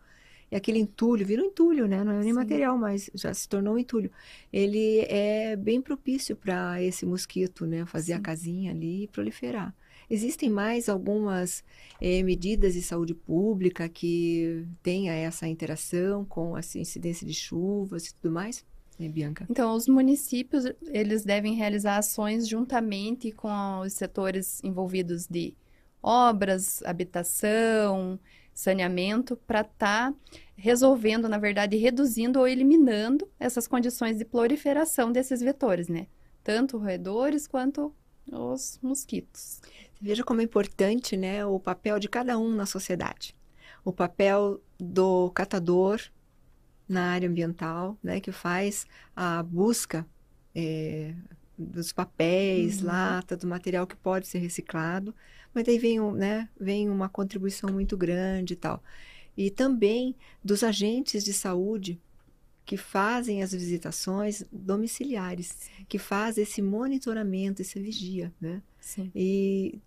é 0.50 0.56
aquele 0.56 0.78
entulho, 0.78 1.26
vira 1.26 1.42
um 1.42 1.46
entulho, 1.46 1.86
né? 1.86 2.04
Não 2.04 2.12
é 2.12 2.20
nem 2.20 2.28
Sim. 2.28 2.38
material, 2.38 2.78
mas 2.78 3.10
já 3.14 3.32
se 3.34 3.48
tornou 3.48 3.74
um 3.74 3.78
entulho. 3.78 4.10
Ele 4.52 5.00
é 5.08 5.56
bem 5.56 5.80
propício 5.80 6.36
para 6.36 6.80
esse 6.82 7.04
mosquito, 7.04 7.66
né? 7.66 7.84
Fazer 7.86 8.12
Sim. 8.12 8.18
a 8.18 8.20
casinha 8.20 8.70
ali 8.72 9.04
e 9.04 9.08
proliferar. 9.08 9.74
Existem 10.08 10.48
mais 10.48 10.88
algumas 10.88 11.64
eh, 12.00 12.22
medidas 12.22 12.74
de 12.74 12.82
saúde 12.82 13.12
pública 13.12 13.88
que 13.88 14.64
tenha 14.82 15.12
essa 15.12 15.48
interação 15.48 16.24
com 16.24 16.54
a 16.54 16.60
incidência 16.60 17.26
de 17.26 17.34
chuvas 17.34 18.06
e 18.06 18.14
tudo 18.14 18.32
mais? 18.32 18.64
É, 18.98 19.08
Bianca? 19.08 19.46
Então, 19.50 19.74
os 19.74 19.88
municípios, 19.88 20.64
eles 20.86 21.24
devem 21.24 21.54
realizar 21.54 21.98
ações 21.98 22.48
juntamente 22.48 23.32
com 23.32 23.80
os 23.80 23.92
setores 23.92 24.62
envolvidos 24.62 25.26
de 25.26 25.54
obras, 26.02 26.82
habitação, 26.84 28.18
saneamento 28.56 29.36
para 29.36 29.60
estar 29.60 30.12
tá 30.12 30.14
resolvendo, 30.56 31.28
na 31.28 31.36
verdade, 31.36 31.76
reduzindo 31.76 32.40
ou 32.40 32.48
eliminando 32.48 33.28
essas 33.38 33.68
condições 33.68 34.16
de 34.16 34.24
proliferação 34.24 35.12
desses 35.12 35.40
vetores, 35.40 35.88
né? 35.88 36.06
Tanto 36.42 36.78
roedores 36.78 37.46
quanto 37.46 37.94
os 38.32 38.80
mosquitos. 38.82 39.60
Veja 40.00 40.24
como 40.24 40.40
é 40.40 40.44
importante, 40.44 41.16
né, 41.16 41.44
o 41.44 41.60
papel 41.60 41.98
de 41.98 42.08
cada 42.08 42.38
um 42.38 42.54
na 42.54 42.64
sociedade. 42.64 43.36
O 43.84 43.92
papel 43.92 44.60
do 44.80 45.30
catador 45.30 46.00
na 46.88 47.10
área 47.10 47.28
ambiental, 47.28 47.96
né, 48.02 48.20
que 48.20 48.32
faz 48.32 48.86
a 49.14 49.42
busca 49.42 50.06
é, 50.54 51.14
dos 51.58 51.92
papéis, 51.92 52.80
uhum. 52.80 52.86
lata, 52.88 53.36
do 53.36 53.46
material 53.46 53.86
que 53.86 53.96
pode 53.96 54.26
ser 54.26 54.38
reciclado, 54.38 55.14
mas 55.56 55.64
daí 55.64 55.78
vem, 55.78 55.98
um, 55.98 56.12
né, 56.12 56.50
vem 56.60 56.90
uma 56.90 57.08
contribuição 57.08 57.72
muito 57.72 57.96
grande 57.96 58.52
e 58.52 58.56
tal. 58.56 58.84
E 59.34 59.50
também 59.50 60.14
dos 60.44 60.62
agentes 60.62 61.24
de 61.24 61.32
saúde 61.32 61.98
que 62.66 62.76
fazem 62.76 63.42
as 63.42 63.52
visitações 63.52 64.44
domiciliares, 64.52 65.70
que 65.88 65.98
fazem 65.98 66.42
esse 66.44 66.60
monitoramento, 66.60 67.62
essa 67.62 67.80
vigia, 67.80 68.30
né? 68.38 68.60
Sim. 68.78 69.10
E 69.14 69.80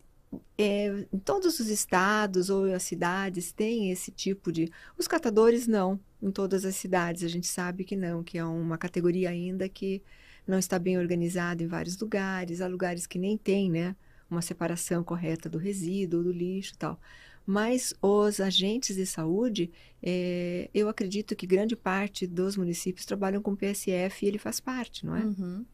é, 0.58 1.06
em 1.14 1.20
todos 1.20 1.60
os 1.60 1.68
estados 1.68 2.50
ou 2.50 2.74
as 2.74 2.82
cidades 2.82 3.52
tem 3.52 3.92
esse 3.92 4.10
tipo 4.10 4.52
de. 4.52 4.72
Os 4.98 5.08
catadores 5.08 5.68
não, 5.68 6.00
em 6.20 6.32
todas 6.32 6.66
as 6.66 6.76
cidades 6.78 7.24
a 7.24 7.28
gente 7.28 7.46
sabe 7.46 7.84
que 7.84 7.96
não, 7.96 8.24
que 8.24 8.40
é 8.40 8.44
uma 8.44 8.78
categoria 8.78 9.30
ainda 9.30 9.70
que 9.70 10.02
não 10.48 10.58
está 10.58 10.80
bem 10.80 10.98
organizada 10.98 11.62
em 11.62 11.68
vários 11.68 11.96
lugares, 12.00 12.60
há 12.60 12.66
lugares 12.66 13.06
que 13.06 13.20
nem 13.20 13.38
tem, 13.38 13.70
né? 13.70 13.96
Uma 14.30 14.42
separação 14.42 15.04
correta 15.04 15.50
do 15.50 15.58
resíduo, 15.58 16.24
do 16.24 16.32
lixo 16.32 16.74
e 16.74 16.78
tal. 16.78 17.00
Mas 17.46 17.94
os 18.02 18.40
agentes 18.40 18.96
de 18.96 19.06
saúde, 19.06 19.72
é, 20.04 20.70
eu 20.74 20.88
acredito 20.88 21.36
que 21.36 21.48
grande 21.48 21.76
parte 21.76 22.28
dos 22.28 22.56
municípios 22.56 23.06
trabalham 23.06 23.42
com 23.42 23.56
PSF 23.56 24.24
e 24.24 24.28
ele 24.28 24.38
faz 24.38 24.60
parte, 24.60 25.06
não 25.06 25.16
é? 25.16 25.24
Uhum. 25.24 25.66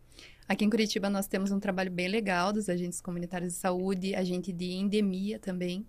Aqui 0.47 0.63
em 0.63 0.69
Curitiba 0.69 1.09
nós 1.09 1.27
temos 1.27 1.51
um 1.51 1.59
trabalho 1.59 1.91
bem 1.91 2.07
legal 2.07 2.53
dos 2.53 2.69
agentes 2.69 3.01
comunitários 3.01 3.53
de 3.53 3.59
saúde, 3.59 4.15
agente 4.15 4.53
de 4.53 4.71
endemia 4.73 5.39
também, 5.39 5.85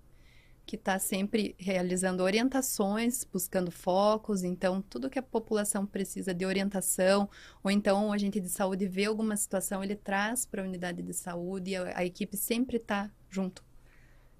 que 0.66 0.74
está 0.74 0.98
sempre 0.98 1.54
realizando 1.58 2.24
orientações, 2.24 3.24
buscando 3.24 3.70
focos. 3.70 4.42
Então, 4.42 4.82
tudo 4.82 5.08
que 5.08 5.18
a 5.18 5.22
população 5.22 5.86
precisa 5.86 6.34
de 6.34 6.44
orientação, 6.44 7.30
ou 7.62 7.70
então 7.70 8.08
o 8.08 8.12
agente 8.12 8.40
de 8.40 8.48
saúde 8.48 8.88
vê 8.88 9.04
alguma 9.04 9.36
situação, 9.36 9.82
ele 9.82 9.94
traz 9.94 10.44
para 10.44 10.62
a 10.62 10.64
unidade 10.64 11.02
de 11.02 11.14
saúde 11.14 11.70
e 11.70 11.76
a, 11.76 11.98
a 11.98 12.04
equipe 12.04 12.36
sempre 12.36 12.78
está 12.78 13.08
junto, 13.30 13.64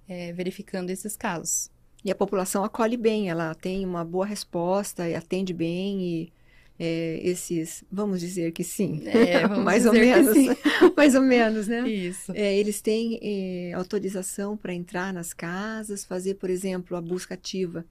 é, 0.09 0.33
verificando 0.33 0.91
esses 0.91 1.17
casos. 1.17 1.71
E 2.05 2.11
a 2.11 2.15
população 2.15 2.65
acolhe 2.65 2.97
bem, 2.97 3.31
ela 3.31 3.55
tem 3.55 3.85
uma 3.85 4.05
boa 4.05 4.27
resposta, 4.27 5.05
atende 5.17 5.53
bem 5.53 6.03
e 6.03 6.33
é, 6.79 7.21
esses, 7.23 7.85
vamos 7.91 8.21
dizer 8.21 8.53
que 8.53 8.63
sim, 8.63 9.03
é, 9.07 9.47
mais 9.59 9.87
ou 9.87 9.93
menos, 9.93 10.37
mais 10.97 11.15
ou 11.15 11.23
menos, 11.23 11.67
né? 11.67 11.89
Isso. 11.89 12.33
É, 12.35 12.57
eles 12.57 12.81
têm 12.81 13.19
é, 13.23 13.73
autorização 13.73 14.57
para 14.57 14.75
entrar 14.75 15.13
nas 15.13 15.33
casas, 15.33 16.05
fazer, 16.05 16.35
por 16.35 16.51
exemplo, 16.51 16.97
a 16.97 17.01
busca 17.01 17.35
ativa. 17.35 17.85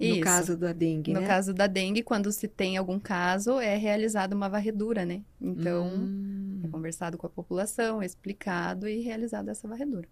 No 0.00 0.06
Isso. 0.06 0.20
caso 0.20 0.56
da 0.56 0.72
dengue, 0.72 1.12
no 1.12 1.20
né? 1.20 1.26
No 1.26 1.30
caso 1.30 1.54
da 1.54 1.66
dengue, 1.66 2.02
quando 2.02 2.32
se 2.32 2.48
tem 2.48 2.76
algum 2.76 2.98
caso, 2.98 3.60
é 3.60 3.76
realizada 3.76 4.34
uma 4.34 4.48
varredura, 4.48 5.04
né? 5.04 5.22
Então, 5.40 5.86
hum. 5.86 6.60
é 6.64 6.68
conversado 6.68 7.16
com 7.16 7.26
a 7.26 7.30
população, 7.30 8.02
explicado 8.02 8.88
e 8.88 9.00
realizada 9.00 9.52
essa 9.52 9.68
varredura. 9.68 10.08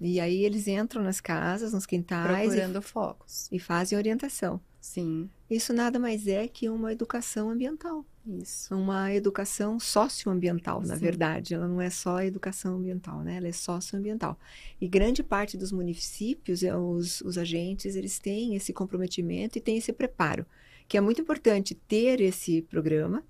E 0.00 0.18
aí 0.18 0.44
eles 0.44 0.66
entram 0.66 1.02
nas 1.02 1.20
casas, 1.20 1.72
nos 1.72 1.86
quintais. 1.86 2.48
Procurando 2.48 2.78
e, 2.78 2.82
focos. 2.82 3.48
E 3.52 3.58
fazem 3.58 3.96
orientação. 3.96 4.60
Sim. 4.80 5.30
Isso 5.50 5.72
nada 5.72 5.98
mais 5.98 6.28
é 6.28 6.46
que 6.46 6.68
uma 6.68 6.92
educação 6.92 7.50
ambiental. 7.50 8.04
Isso. 8.24 8.72
Uma 8.74 9.12
educação 9.12 9.80
socioambiental, 9.80 10.80
na 10.82 10.94
Sim. 10.94 11.00
verdade. 11.00 11.54
Ela 11.54 11.66
não 11.66 11.80
é 11.80 11.90
só 11.90 12.22
educação 12.22 12.76
ambiental, 12.76 13.22
né? 13.22 13.36
Ela 13.36 13.48
é 13.48 13.52
socioambiental. 13.52 14.38
E 14.80 14.86
grande 14.86 15.24
parte 15.24 15.56
dos 15.56 15.72
municípios, 15.72 16.62
é, 16.62 16.76
os, 16.76 17.20
os 17.22 17.36
agentes, 17.36 17.96
eles 17.96 18.20
têm 18.20 18.54
esse 18.54 18.72
comprometimento 18.72 19.58
e 19.58 19.60
têm 19.60 19.78
esse 19.78 19.92
preparo. 19.92 20.46
Que 20.86 20.96
é 20.96 21.00
muito 21.00 21.20
importante 21.20 21.74
ter 21.74 22.20
esse 22.20 22.62
programa 22.62 23.24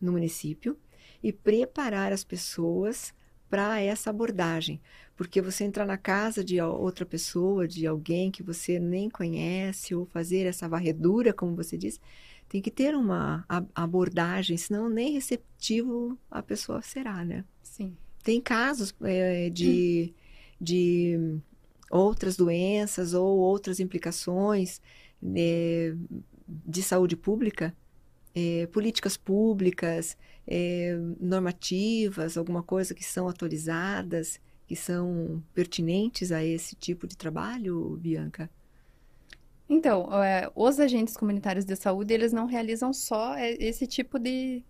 no 0.00 0.12
município 0.12 0.78
e 1.22 1.32
preparar 1.32 2.12
as 2.12 2.24
pessoas 2.24 3.12
para 3.50 3.80
essa 3.80 4.10
abordagem. 4.10 4.80
Porque 5.16 5.40
você 5.40 5.64
entrar 5.64 5.86
na 5.86 5.96
casa 5.96 6.44
de 6.44 6.60
outra 6.60 7.06
pessoa, 7.06 7.66
de 7.66 7.86
alguém 7.86 8.30
que 8.30 8.42
você 8.42 8.78
nem 8.78 9.08
conhece, 9.08 9.94
ou 9.94 10.04
fazer 10.04 10.46
essa 10.46 10.68
varredura, 10.68 11.32
como 11.32 11.56
você 11.56 11.76
diz, 11.78 11.98
tem 12.48 12.60
que 12.60 12.70
ter 12.70 12.94
uma 12.94 13.44
abordagem, 13.74 14.56
senão 14.56 14.88
nem 14.88 15.12
receptivo 15.12 16.18
a 16.30 16.42
pessoa 16.42 16.82
será, 16.82 17.24
né? 17.24 17.44
Sim. 17.62 17.96
Tem 18.22 18.40
casos 18.40 18.94
é, 19.02 19.48
de 19.50 20.14
de 20.60 21.38
outras 21.90 22.36
doenças 22.36 23.14
ou 23.14 23.38
outras 23.38 23.78
implicações 23.78 24.80
é, 25.34 25.94
de 26.48 26.82
saúde 26.82 27.16
pública, 27.16 27.76
é, 28.34 28.66
políticas 28.66 29.16
públicas, 29.16 30.16
é, 30.46 30.96
normativas, 31.20 32.36
alguma 32.36 32.62
coisa 32.62 32.94
que 32.94 33.04
são 33.04 33.28
atualizadas, 33.28 34.40
que 34.66 34.74
são 34.74 35.42
pertinentes 35.54 36.32
a 36.32 36.44
esse 36.44 36.74
tipo 36.74 37.06
de 37.06 37.16
trabalho, 37.16 37.96
Bianca? 38.00 38.50
Então, 39.68 40.22
é, 40.22 40.50
os 40.54 40.78
agentes 40.78 41.16
comunitários 41.16 41.64
de 41.64 41.74
saúde, 41.76 42.14
eles 42.14 42.32
não 42.32 42.46
realizam 42.46 42.92
só 42.92 43.34
é, 43.34 43.52
esse 43.52 43.86
tipo 43.86 44.18
de, 44.18 44.64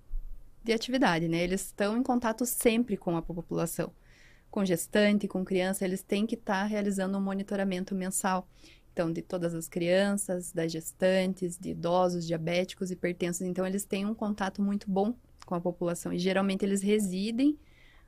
de 0.65 0.73
atividade, 0.73 1.29
né? 1.29 1.43
Eles 1.43 1.63
estão 1.67 1.97
em 1.97 2.03
contato 2.03 2.47
sempre 2.47 2.97
com 2.97 3.17
a 3.17 3.23
população. 3.23 3.93
Com 4.51 4.65
gestante, 4.65 5.29
com 5.29 5.45
criança, 5.45 5.85
eles 5.85 6.03
têm 6.03 6.27
que 6.27 6.35
estar 6.35 6.63
tá 6.63 6.67
realizando 6.67 7.19
um 7.19 7.21
monitoramento 7.21 7.95
mensal. 7.95 8.49
Então, 8.93 9.13
de 9.13 9.21
todas 9.21 9.55
as 9.55 9.69
crianças, 9.69 10.53
das 10.53 10.73
gestantes, 10.73 11.59
de 11.59 11.71
idosos, 11.71 12.27
diabéticos, 12.27 12.91
hipertensos. 12.91 13.43
Então, 13.43 13.67
eles 13.67 13.85
têm 13.85 14.07
um 14.07 14.15
contato 14.15 14.63
muito 14.63 14.91
bom 14.91 15.15
com 15.45 15.55
a 15.55 15.61
população 15.61 16.13
e 16.13 16.19
geralmente 16.19 16.65
eles 16.65 16.83
residem 16.83 17.59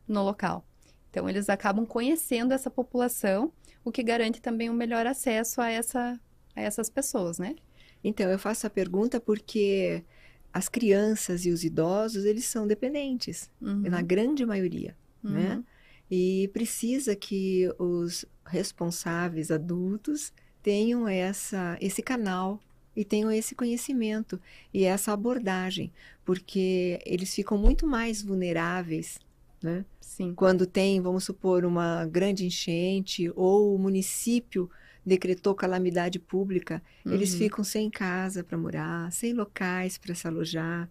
no 0.06 0.22
local. 0.22 0.67
Então, 1.10 1.28
eles 1.28 1.48
acabam 1.48 1.86
conhecendo 1.86 2.52
essa 2.52 2.70
população, 2.70 3.52
o 3.84 3.90
que 3.90 4.02
garante 4.02 4.40
também 4.40 4.68
um 4.68 4.74
melhor 4.74 5.06
acesso 5.06 5.60
a, 5.60 5.70
essa, 5.70 6.20
a 6.54 6.60
essas 6.60 6.90
pessoas, 6.90 7.38
né? 7.38 7.56
Então, 8.02 8.30
eu 8.30 8.38
faço 8.38 8.66
a 8.66 8.70
pergunta 8.70 9.20
porque 9.20 10.04
as 10.52 10.68
crianças 10.68 11.44
e 11.44 11.50
os 11.50 11.64
idosos, 11.64 12.24
eles 12.24 12.44
são 12.44 12.66
dependentes, 12.66 13.50
uhum. 13.60 13.82
na 13.82 14.02
grande 14.02 14.44
maioria, 14.44 14.96
né? 15.22 15.30
uhum. 15.30 15.56
né? 15.56 15.64
E 16.10 16.48
precisa 16.54 17.14
que 17.14 17.70
os 17.78 18.24
responsáveis 18.46 19.50
adultos 19.50 20.32
tenham 20.62 21.06
essa, 21.06 21.76
esse 21.80 22.02
canal 22.02 22.60
e 22.96 23.04
tenham 23.04 23.30
esse 23.30 23.54
conhecimento 23.54 24.40
e 24.72 24.84
essa 24.84 25.12
abordagem, 25.12 25.92
porque 26.24 26.98
eles 27.04 27.34
ficam 27.34 27.58
muito 27.58 27.86
mais 27.86 28.22
vulneráveis, 28.22 29.18
né? 29.62 29.84
Sim. 30.00 30.34
Quando 30.34 30.66
tem, 30.66 31.00
vamos 31.00 31.24
supor, 31.24 31.64
uma 31.64 32.06
grande 32.06 32.44
enchente 32.44 33.30
ou 33.34 33.74
o 33.74 33.78
município 33.78 34.70
decretou 35.04 35.54
calamidade 35.54 36.18
pública, 36.18 36.82
uhum. 37.04 37.14
eles 37.14 37.34
ficam 37.34 37.64
sem 37.64 37.88
casa 37.88 38.44
para 38.44 38.58
morar, 38.58 39.10
sem 39.12 39.32
locais 39.32 39.96
para 39.96 40.14
se 40.14 40.26
alojar, 40.26 40.88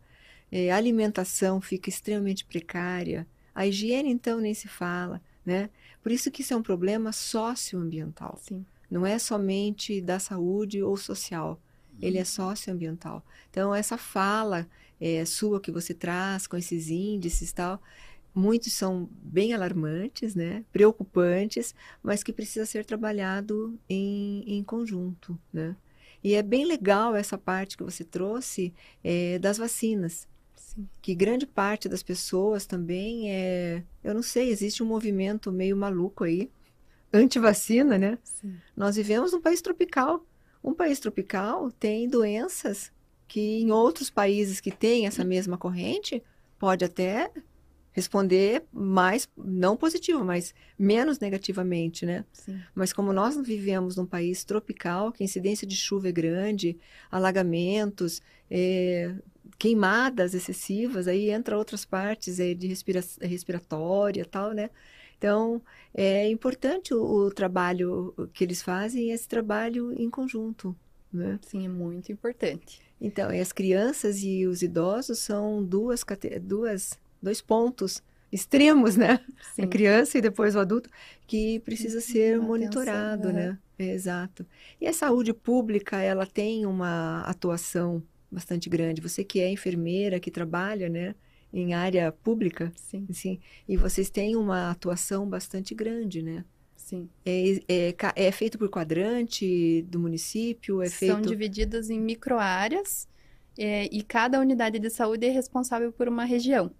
é, 0.51 0.71
a 0.71 0.77
alimentação 0.77 1.59
fica 1.59 1.89
extremamente 1.89 2.45
precária, 2.45 3.27
a 3.53 3.67
higiene 3.67 4.09
então 4.09 4.39
nem 4.39 4.53
se 4.53 4.67
fala, 4.67 5.21
né? 5.45 5.69
Por 6.01 6.11
isso 6.11 6.31
que 6.31 6.41
isso 6.41 6.53
é 6.53 6.57
um 6.57 6.63
problema 6.63 7.11
socioambiental. 7.11 8.39
Sim 8.41 8.65
não 8.89 9.05
é 9.05 9.19
somente 9.19 10.01
da 10.01 10.17
saúde 10.17 10.81
ou 10.81 10.95
social, 10.97 11.61
ele 12.01 12.17
é 12.17 12.21
uhum. 12.21 12.25
socioambiental. 12.25 13.25
Então, 13.49 13.73
essa 13.73 13.97
fala 13.97 14.67
é, 14.99 15.23
sua 15.25 15.59
que 15.59 15.71
você 15.71 15.93
traz 15.93 16.47
com 16.47 16.55
esses 16.55 16.89
índices 16.89 17.51
tal, 17.51 17.81
muitos 18.33 18.73
são 18.73 19.09
bem 19.11 19.53
alarmantes, 19.53 20.35
né, 20.35 20.63
preocupantes, 20.71 21.73
mas 22.03 22.23
que 22.23 22.31
precisa 22.31 22.65
ser 22.65 22.85
trabalhado 22.85 23.79
em, 23.89 24.43
em 24.45 24.63
conjunto, 24.63 25.37
né. 25.51 25.75
E 26.23 26.33
é 26.33 26.41
bem 26.41 26.65
legal 26.65 27.15
essa 27.15 27.37
parte 27.37 27.77
que 27.77 27.83
você 27.83 28.03
trouxe 28.03 28.73
é, 29.03 29.39
das 29.39 29.57
vacinas. 29.57 30.27
Sim. 30.55 30.87
Que 31.01 31.15
grande 31.15 31.45
parte 31.45 31.87
das 31.87 32.03
pessoas 32.03 32.65
também 32.65 33.31
é. 33.31 33.83
Eu 34.03 34.13
não 34.13 34.21
sei, 34.21 34.49
existe 34.49 34.81
um 34.81 34.85
movimento 34.87 35.51
meio 35.51 35.77
maluco 35.77 36.23
aí, 36.23 36.51
anti-vacina, 37.13 37.97
né? 37.97 38.17
Sim. 38.23 38.55
Nós 38.75 38.95
vivemos 38.95 39.31
num 39.31 39.41
país 39.41 39.61
tropical. 39.61 40.25
Um 40.63 40.73
país 40.73 40.99
tropical 40.99 41.71
tem 41.71 42.09
doenças 42.09 42.91
que 43.27 43.61
em 43.61 43.71
outros 43.71 44.09
países 44.09 44.59
que 44.59 44.71
têm 44.71 45.05
essa 45.05 45.23
mesma 45.23 45.57
corrente 45.57 46.23
pode 46.57 46.83
até 46.83 47.31
responder 47.97 48.63
mais, 48.71 49.27
não 49.35 49.75
positivo, 49.75 50.23
mas 50.23 50.53
menos 50.77 51.17
negativamente, 51.17 52.05
né? 52.05 52.23
Sim. 52.31 52.61
Mas 52.75 52.93
como 52.93 53.11
nós 53.11 53.35
vivemos 53.37 53.95
num 53.95 54.05
país 54.05 54.43
tropical, 54.43 55.11
que 55.11 55.23
a 55.23 55.25
incidência 55.25 55.65
de 55.65 55.75
chuva 55.75 56.07
é 56.07 56.11
grande, 56.11 56.77
alagamentos, 57.09 58.21
é, 58.51 59.15
queimadas 59.57 60.35
excessivas, 60.35 61.07
aí 61.07 61.31
entra 61.31 61.57
outras 61.57 61.85
partes 61.85 62.39
é, 62.39 62.53
de 62.53 62.67
respira 62.67 63.03
respiratória 63.19 64.23
tal, 64.25 64.51
né? 64.51 64.69
Então, 65.17 65.59
é 65.91 66.29
importante 66.29 66.93
o, 66.93 67.01
o 67.03 67.31
trabalho 67.31 68.13
que 68.31 68.43
eles 68.43 68.61
fazem, 68.61 69.09
esse 69.09 69.27
trabalho 69.27 69.91
em 69.99 70.07
conjunto. 70.07 70.75
Né? 71.11 71.39
Sim, 71.41 71.65
é 71.65 71.69
muito 71.69 72.11
importante. 72.11 72.79
Então, 73.01 73.31
as 73.31 73.51
crianças 73.51 74.21
e 74.21 74.45
os 74.45 74.61
idosos 74.61 75.17
são 75.17 75.63
duas, 75.63 76.05
duas 76.43 76.99
dois 77.21 77.41
pontos 77.41 78.01
extremos, 78.31 78.95
né? 78.95 79.19
Sim. 79.55 79.63
A 79.63 79.67
criança 79.67 80.17
e 80.17 80.21
depois 80.21 80.55
o 80.55 80.59
adulto, 80.59 80.89
que 81.25 81.59
precisa 81.61 82.01
ser 82.01 82.39
monitorado, 82.39 83.31
né? 83.31 83.57
É, 83.79 83.91
exato. 83.91 84.45
E 84.81 84.87
a 84.87 84.93
saúde 84.93 85.33
pública, 85.33 86.01
ela 86.01 86.25
tem 86.25 86.65
uma 86.65 87.21
atuação 87.21 88.03
bastante 88.29 88.69
grande. 88.69 89.01
Você 89.01 89.23
que 89.23 89.39
é 89.39 89.49
enfermeira, 89.49 90.19
que 90.19 90.31
trabalha, 90.31 90.89
né? 90.89 91.15
em 91.53 91.73
área 91.73 92.11
pública. 92.11 92.71
Sim. 92.75 93.05
Assim, 93.09 93.39
e 93.67 93.77
vocês 93.77 94.09
têm 94.09 94.35
uma 94.35 94.71
atuação 94.71 95.27
bastante 95.27 95.73
grande, 95.73 96.21
né? 96.21 96.43
Sim. 96.75 97.09
É, 97.25 97.61
é, 97.67 97.95
é 98.15 98.31
feito 98.31 98.57
por 98.57 98.69
quadrante 98.69 99.81
do 99.83 99.99
município? 99.99 100.81
É 100.81 100.89
feito... 100.89 101.13
São 101.13 101.21
divididas 101.21 101.89
em 101.89 101.99
microáreas 101.99 103.07
é, 103.57 103.85
e 103.91 104.01
cada 104.03 104.39
unidade 104.39 104.79
de 104.79 104.89
saúde 104.89 105.25
é 105.25 105.29
responsável 105.29 105.91
por 105.91 106.07
uma 106.07 106.23
região. 106.23 106.71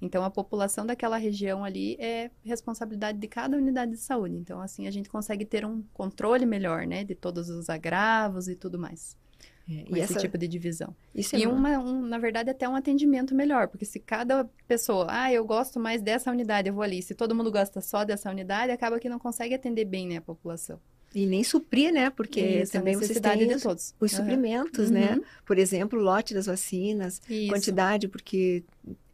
Então, 0.00 0.22
a 0.24 0.30
população 0.30 0.84
daquela 0.84 1.16
região 1.16 1.64
ali 1.64 1.96
é 1.98 2.30
responsabilidade 2.44 3.18
de 3.18 3.26
cada 3.26 3.56
unidade 3.56 3.92
de 3.92 3.98
saúde. 3.98 4.36
Então, 4.36 4.60
assim, 4.60 4.86
a 4.86 4.90
gente 4.90 5.08
consegue 5.08 5.44
ter 5.44 5.64
um 5.64 5.82
controle 5.94 6.44
melhor, 6.44 6.86
né, 6.86 7.02
de 7.02 7.14
todos 7.14 7.48
os 7.48 7.70
agravos 7.70 8.48
e 8.48 8.54
tudo 8.54 8.78
mais. 8.78 9.16
É, 9.68 9.82
com 9.82 9.96
esse 9.96 10.12
essa... 10.12 10.20
tipo 10.20 10.38
de 10.38 10.46
divisão. 10.46 10.94
Isso 11.12 11.34
é 11.34 11.40
e, 11.40 11.46
uma, 11.46 11.76
um, 11.78 12.00
na 12.02 12.18
verdade, 12.18 12.50
até 12.50 12.68
um 12.68 12.76
atendimento 12.76 13.34
melhor, 13.34 13.66
porque 13.66 13.84
se 13.84 13.98
cada 13.98 14.48
pessoa, 14.68 15.06
ah, 15.08 15.32
eu 15.32 15.44
gosto 15.44 15.80
mais 15.80 16.00
dessa 16.00 16.30
unidade, 16.30 16.68
eu 16.68 16.74
vou 16.74 16.84
ali. 16.84 17.02
Se 17.02 17.16
todo 17.16 17.34
mundo 17.34 17.50
gosta 17.50 17.80
só 17.80 18.04
dessa 18.04 18.30
unidade, 18.30 18.70
acaba 18.70 19.00
que 19.00 19.08
não 19.08 19.18
consegue 19.18 19.54
atender 19.54 19.84
bem 19.84 20.06
né, 20.06 20.18
a 20.18 20.22
população. 20.22 20.78
E 21.12 21.26
nem 21.26 21.42
suprir, 21.42 21.92
né? 21.92 22.10
Porque 22.10 22.40
Isso, 22.40 22.72
também 22.72 22.94
vocês 22.94 23.18
têm 23.18 23.54
os, 23.54 23.64
os 23.64 23.92
uhum. 24.00 24.08
suprimentos, 24.08 24.90
né? 24.90 25.12
uhum. 25.12 25.16
né? 25.16 25.22
Por 25.44 25.58
exemplo, 25.58 25.98
lote 25.98 26.34
das 26.34 26.46
vacinas, 26.46 27.20
Isso. 27.28 27.50
quantidade, 27.50 28.06
porque 28.06 28.62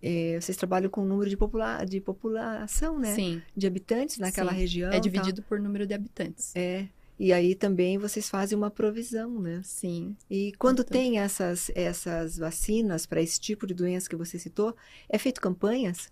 é, 0.02 0.38
vocês 0.40 0.56
trabalham 0.56 0.90
com 0.90 1.02
o 1.02 1.04
número 1.04 1.30
de, 1.30 1.36
popula 1.36 1.84
de 1.84 2.00
população, 2.00 2.98
né? 2.98 3.14
Sim. 3.14 3.40
De 3.56 3.66
habitantes 3.66 4.18
naquela 4.18 4.52
Sim. 4.52 4.58
região. 4.58 4.92
É 4.92 4.98
dividido 4.98 5.40
tal. 5.40 5.48
por 5.48 5.60
número 5.60 5.86
de 5.86 5.94
habitantes. 5.94 6.54
É. 6.56 6.88
E 7.18 7.32
aí 7.32 7.54
também 7.54 7.98
vocês 7.98 8.28
fazem 8.28 8.58
uma 8.58 8.68
provisão, 8.70 9.40
né? 9.40 9.60
Sim. 9.62 10.16
E 10.28 10.52
quando 10.58 10.82
então... 10.82 10.92
tem 10.92 11.20
essas, 11.20 11.70
essas 11.74 12.36
vacinas 12.36 13.06
para 13.06 13.22
esse 13.22 13.38
tipo 13.38 13.64
de 13.64 13.74
doença 13.74 14.08
que 14.08 14.16
você 14.16 14.40
citou, 14.40 14.74
é 15.08 15.16
feito 15.18 15.40
campanhas? 15.40 16.10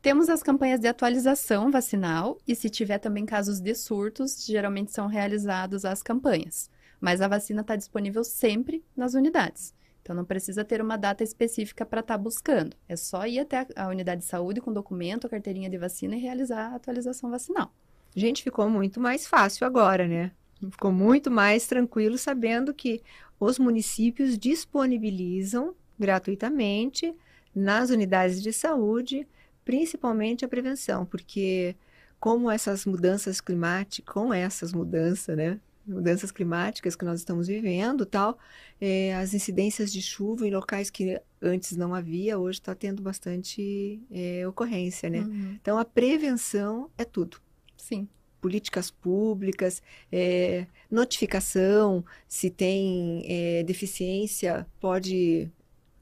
Temos 0.00 0.28
as 0.28 0.42
campanhas 0.42 0.78
de 0.78 0.86
atualização 0.86 1.72
vacinal 1.72 2.38
e 2.46 2.54
se 2.54 2.70
tiver 2.70 2.98
também 2.98 3.26
casos 3.26 3.58
de 3.58 3.74
surtos, 3.74 4.44
geralmente 4.46 4.92
são 4.92 5.08
realizadas 5.08 5.84
as 5.84 6.02
campanhas. 6.02 6.70
Mas 7.00 7.20
a 7.20 7.26
vacina 7.26 7.62
está 7.62 7.74
disponível 7.74 8.22
sempre 8.22 8.84
nas 8.96 9.14
unidades. 9.14 9.74
Então 10.04 10.14
não 10.14 10.24
precisa 10.24 10.62
ter 10.62 10.82
uma 10.82 10.98
data 10.98 11.24
específica 11.24 11.86
para 11.86 12.00
estar 12.00 12.18
tá 12.18 12.22
buscando. 12.22 12.76
É 12.86 12.94
só 12.94 13.26
ir 13.26 13.38
até 13.38 13.66
a 13.74 13.88
unidade 13.88 14.20
de 14.20 14.26
saúde 14.26 14.60
com 14.60 14.70
documento, 14.70 15.30
carteirinha 15.30 15.70
de 15.70 15.78
vacina 15.78 16.14
e 16.14 16.20
realizar 16.20 16.72
a 16.72 16.76
atualização 16.76 17.30
vacinal. 17.30 17.72
Gente, 18.14 18.42
ficou 18.42 18.68
muito 18.68 19.00
mais 19.00 19.26
fácil 19.26 19.66
agora, 19.66 20.06
né? 20.06 20.30
Ficou 20.70 20.92
muito 20.92 21.30
mais 21.30 21.66
tranquilo 21.66 22.18
sabendo 22.18 22.74
que 22.74 23.02
os 23.40 23.58
municípios 23.58 24.38
disponibilizam 24.38 25.74
gratuitamente 25.98 27.14
nas 27.54 27.88
unidades 27.88 28.42
de 28.42 28.52
saúde, 28.52 29.26
principalmente 29.64 30.44
a 30.44 30.48
prevenção, 30.48 31.06
porque 31.06 31.74
como 32.20 32.50
essas 32.50 32.84
mudanças 32.84 33.40
climáticas, 33.40 34.12
com 34.12 34.34
essas 34.34 34.74
mudanças, 34.74 35.34
né? 35.34 35.58
Mudanças 35.86 36.30
climáticas 36.30 36.96
que 36.96 37.04
nós 37.04 37.20
estamos 37.20 37.46
vivendo, 37.46 38.06
tal, 38.06 38.38
é, 38.80 39.14
as 39.14 39.34
incidências 39.34 39.92
de 39.92 40.00
chuva 40.00 40.46
em 40.46 40.50
locais 40.50 40.88
que 40.88 41.20
antes 41.42 41.76
não 41.76 41.94
havia, 41.94 42.38
hoje 42.38 42.58
está 42.58 42.74
tendo 42.74 43.02
bastante 43.02 44.00
é, 44.10 44.46
ocorrência, 44.48 45.10
né? 45.10 45.20
Uhum. 45.20 45.58
Então 45.60 45.78
a 45.78 45.84
prevenção 45.84 46.90
é 46.96 47.04
tudo. 47.04 47.38
Sim. 47.76 48.08
Políticas 48.40 48.90
públicas, 48.90 49.82
é, 50.10 50.66
notificação, 50.90 52.04
se 52.26 52.50
tem 52.50 53.22
é, 53.26 53.62
deficiência, 53.62 54.66
pode. 54.80 55.50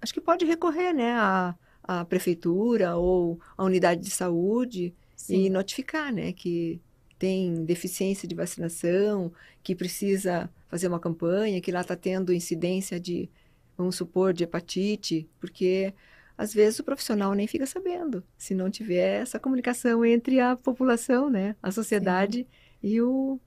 Acho 0.01 0.15
que 0.15 0.21
pode 0.21 0.45
recorrer, 0.45 0.93
né, 0.93 1.13
à, 1.13 1.55
à 1.83 2.05
prefeitura 2.05 2.97
ou 2.97 3.41
à 3.57 3.65
unidade 3.65 4.01
de 4.01 4.11
saúde 4.11 4.95
Sim. 5.17 5.45
e 5.45 5.51
notificar, 5.51 6.13
né, 6.13 6.33
que 6.33 6.81
tem 7.23 7.65
deficiência 7.65 8.27
de 8.27 8.35
vacinação, 8.35 9.33
que 9.63 9.77
precisa 9.77 10.51
fazer 10.67 10.89
uma 10.89 10.99
campanha, 10.99 11.61
que 11.61 11.71
lá 11.71 11.83
está 11.83 11.95
tendo 11.95 12.33
incidência 12.33 12.99
de, 12.99 13.31
vamos 13.79 13.95
supor, 13.95 14.33
de 14.33 14.43
hepatite, 14.43 15.31
porque 15.39 15.95
às 16.37 16.53
vezes 16.53 16.81
o 16.81 16.83
profissional 16.83 17.33
nem 17.33 17.47
fica 17.47 17.65
sabendo, 17.65 18.25
se 18.37 18.57
não 18.57 18.69
tiver 18.69 19.23
essa 19.23 19.39
comunicação 19.39 20.05
entre 20.05 20.41
a 20.41 20.57
população, 20.57 21.31
né, 21.31 21.55
a 21.63 21.71
sociedade 21.71 22.39
Sim. 22.39 22.89
e 22.89 23.01
o, 23.01 23.39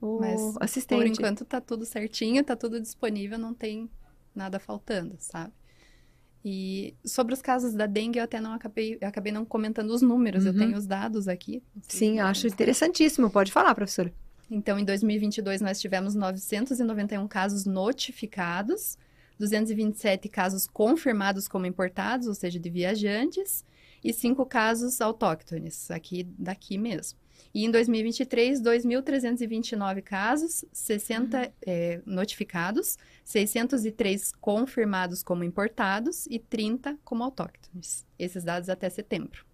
o 0.00 0.20
Mas, 0.20 0.56
assistente. 0.60 1.00
Por 1.00 1.06
enquanto 1.08 1.42
está 1.42 1.60
tudo 1.60 1.84
certinho, 1.84 2.42
está 2.42 2.54
tudo 2.54 2.80
disponível, 2.80 3.40
não 3.40 3.52
tem 3.52 3.90
nada 4.32 4.60
faltando, 4.60 5.16
sabe? 5.18 5.52
E 6.48 6.94
sobre 7.04 7.34
os 7.34 7.42
casos 7.42 7.74
da 7.74 7.86
dengue, 7.86 8.20
eu 8.20 8.22
até 8.22 8.40
não 8.40 8.52
acabei, 8.52 8.96
eu 9.00 9.08
acabei 9.08 9.32
não 9.32 9.44
comentando 9.44 9.90
os 9.90 10.00
números, 10.00 10.44
uhum. 10.44 10.52
eu 10.52 10.56
tenho 10.56 10.76
os 10.76 10.86
dados 10.86 11.26
aqui. 11.26 11.60
Sim, 11.88 12.20
acho 12.20 12.46
interessantíssimo. 12.46 13.28
Pode 13.28 13.50
falar, 13.50 13.74
professora. 13.74 14.14
Então, 14.48 14.78
em 14.78 14.84
2022, 14.84 15.60
nós 15.60 15.80
tivemos 15.80 16.14
991 16.14 17.26
casos 17.26 17.66
notificados, 17.66 18.96
227 19.40 20.28
casos 20.28 20.68
confirmados 20.68 21.48
como 21.48 21.66
importados, 21.66 22.28
ou 22.28 22.34
seja, 22.34 22.60
de 22.60 22.70
viajantes, 22.70 23.64
e 24.04 24.12
5 24.12 24.46
casos 24.46 25.00
autóctones, 25.00 25.90
aqui 25.90 26.28
daqui 26.38 26.78
mesmo. 26.78 27.18
E 27.54 27.64
em 27.64 27.70
2023, 27.70 28.60
2.329 28.60 30.02
casos, 30.02 30.64
60 30.72 31.38
uhum. 31.38 31.44
é, 31.66 32.00
notificados, 32.04 32.98
603 33.24 34.32
confirmados 34.40 35.22
como 35.22 35.42
importados 35.42 36.26
e 36.26 36.38
30 36.38 36.98
como 37.04 37.24
autóctones. 37.24 38.04
Esses 38.18 38.44
dados 38.44 38.68
até 38.68 38.88
setembro. 38.90 39.44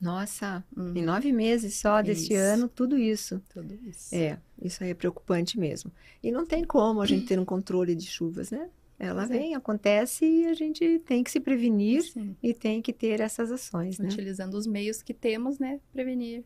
Nossa, 0.00 0.62
uhum. 0.76 0.92
em 0.94 1.02
nove 1.02 1.32
meses 1.32 1.76
só 1.76 2.02
deste 2.02 2.34
isso. 2.34 2.42
ano, 2.42 2.68
tudo 2.68 2.98
isso. 2.98 3.42
Tudo 3.48 3.74
isso. 3.86 4.14
É, 4.14 4.38
isso 4.60 4.84
aí 4.84 4.90
é 4.90 4.94
preocupante 4.94 5.58
mesmo. 5.58 5.90
E 6.22 6.30
não 6.30 6.44
tem 6.44 6.64
como 6.64 7.00
a 7.00 7.06
gente 7.06 7.26
ter 7.26 7.38
um 7.38 7.44
controle 7.44 7.94
de 7.94 8.06
chuvas, 8.06 8.50
né? 8.50 8.68
Ela 8.98 9.26
pois 9.26 9.30
é. 9.30 9.38
vem, 9.38 9.54
é. 9.54 9.56
acontece 9.56 10.24
e 10.24 10.46
a 10.46 10.54
gente 10.54 10.98
tem 11.00 11.22
que 11.22 11.30
se 11.30 11.40
prevenir 11.40 12.02
Sim. 12.02 12.36
e 12.42 12.54
tem 12.54 12.80
que 12.80 12.92
ter 12.92 13.20
essas 13.20 13.50
ações, 13.50 13.98
né? 13.98 14.08
Utilizando 14.08 14.54
os 14.54 14.66
meios 14.66 15.02
que 15.02 15.14
temos, 15.14 15.58
né? 15.58 15.80
Prevenir 15.92 16.44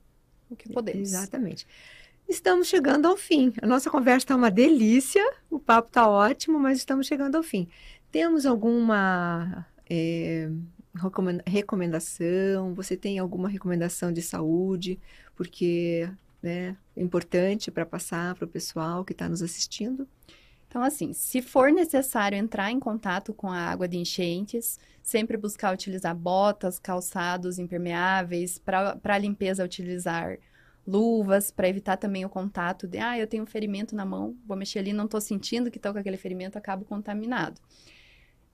o 0.51 0.57
que 0.57 0.73
podemos. 0.73 1.09
Exatamente. 1.09 1.67
Estamos 2.29 2.69
chegando 2.69 3.07
ao 3.07 3.17
fim. 3.17 3.53
A 3.61 3.67
nossa 3.67 3.91
conversa 3.91 4.25
está 4.25 4.37
uma 4.37 4.51
delícia, 4.51 5.23
o 5.51 5.59
papo 5.59 5.89
está 5.89 6.09
ótimo, 6.09 6.59
mas 6.59 6.79
estamos 6.79 7.07
chegando 7.07 7.37
ao 7.37 7.43
fim. 7.43 7.69
Temos 8.13 8.47
alguma 8.47 9.67
é, 9.89 10.49
recomendação? 11.47 12.75
Você 12.75 12.97
tem 12.97 13.19
alguma 13.19 13.49
recomendação 13.49 14.13
de 14.13 14.23
saúde? 14.23 14.99
Porque 15.35 16.09
né, 16.43 16.77
é 16.97 17.03
importante 17.03 17.71
para 17.71 17.85
passar 17.85 18.35
para 18.35 18.45
o 18.45 18.49
pessoal 18.49 19.05
que 19.05 19.13
está 19.13 19.29
nos 19.29 19.43
assistindo. 19.43 20.07
Então, 20.71 20.85
assim, 20.85 21.13
se 21.13 21.43
for 21.43 21.73
necessário 21.73 22.39
entrar 22.39 22.71
em 22.71 22.79
contato 22.79 23.35
com 23.35 23.49
a 23.49 23.59
água 23.59 23.89
de 23.89 23.99
enchentes, 23.99 24.79
sempre 25.03 25.37
buscar 25.37 25.75
utilizar 25.75 26.15
botas, 26.15 26.79
calçados 26.79 27.59
impermeáveis, 27.59 28.57
para 28.57 29.19
limpeza 29.19 29.65
utilizar 29.65 30.39
luvas, 30.87 31.51
para 31.51 31.69
evitar 31.69 31.97
também 31.97 32.25
o 32.25 32.29
contato 32.29 32.87
de, 32.87 32.99
ah, 32.99 33.19
eu 33.19 33.27
tenho 33.27 33.43
um 33.43 33.47
ferimento 33.47 33.97
na 33.97 34.05
mão, 34.05 34.37
vou 34.47 34.57
mexer 34.57 34.79
ali, 34.79 34.93
não 34.93 35.07
estou 35.07 35.21
sentindo 35.21 35.73
que 35.73 35.79
estou 35.79 35.93
com 35.93 35.99
aquele 35.99 36.17
ferimento, 36.17 36.57
acabo 36.57 36.85
contaminado. 36.85 37.61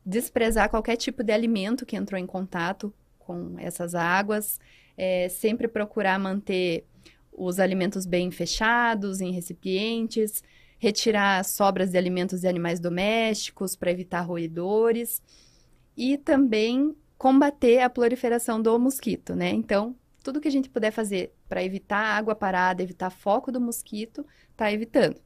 Desprezar 0.05 0.71
qualquer 0.71 0.97
tipo 0.97 1.23
de 1.23 1.35
alimento 1.35 1.85
que 1.85 1.97
entrou 1.97 2.19
em 2.19 2.27
contato 2.27 2.95
com 3.19 3.59
essas 3.59 3.95
águas, 3.95 4.59
é, 4.97 5.29
sempre 5.29 5.69
procurar 5.69 6.19
manter 6.19 6.87
os 7.31 7.61
alimentos 7.61 8.07
bem 8.07 8.31
fechados, 8.31 9.21
em 9.21 9.33
recipientes, 9.33 10.43
retirar 10.79 11.45
sobras 11.45 11.91
de 11.91 11.99
alimentos 11.99 12.41
de 12.41 12.49
animais 12.49 12.79
domésticos 12.81 13.75
para 13.75 13.91
evitar 13.91 14.21
roedores 14.21 15.23
e 15.97 16.19
também 16.19 16.95
combater 17.17 17.81
a 17.81 17.89
proliferação 17.91 18.61
do 18.61 18.79
mosquito, 18.79 19.35
né? 19.35 19.51
Então, 19.51 19.97
tudo 20.23 20.41
que 20.41 20.49
a 20.49 20.53
gente 20.53 20.69
puder 20.69 20.91
fazer 20.91 21.33
para 21.49 21.65
evitar 21.65 21.99
água 21.99 22.35
parada, 22.35 22.83
evitar 22.83 23.11
foco 23.11 23.51
do 23.51 23.61
mosquito, 23.61 24.27
está 24.51 24.71
evitando. 24.71 25.21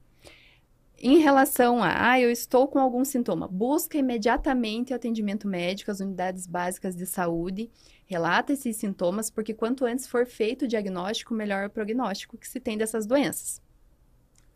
Em 1.02 1.18
relação 1.18 1.82
a, 1.82 2.10
ah, 2.10 2.20
eu 2.20 2.30
estou 2.30 2.68
com 2.68 2.78
algum 2.78 3.02
sintoma, 3.06 3.48
busca 3.48 3.96
imediatamente 3.96 4.92
o 4.92 4.96
atendimento 4.96 5.48
médico, 5.48 5.90
as 5.90 6.00
unidades 6.00 6.46
básicas 6.46 6.94
de 6.94 7.06
saúde, 7.06 7.70
relata 8.04 8.52
esses 8.52 8.76
sintomas, 8.76 9.30
porque 9.30 9.54
quanto 9.54 9.86
antes 9.86 10.06
for 10.06 10.26
feito 10.26 10.66
o 10.66 10.68
diagnóstico, 10.68 11.32
melhor 11.32 11.66
o 11.66 11.70
prognóstico 11.70 12.36
que 12.36 12.46
se 12.46 12.60
tem 12.60 12.76
dessas 12.76 13.06
doenças. 13.06 13.62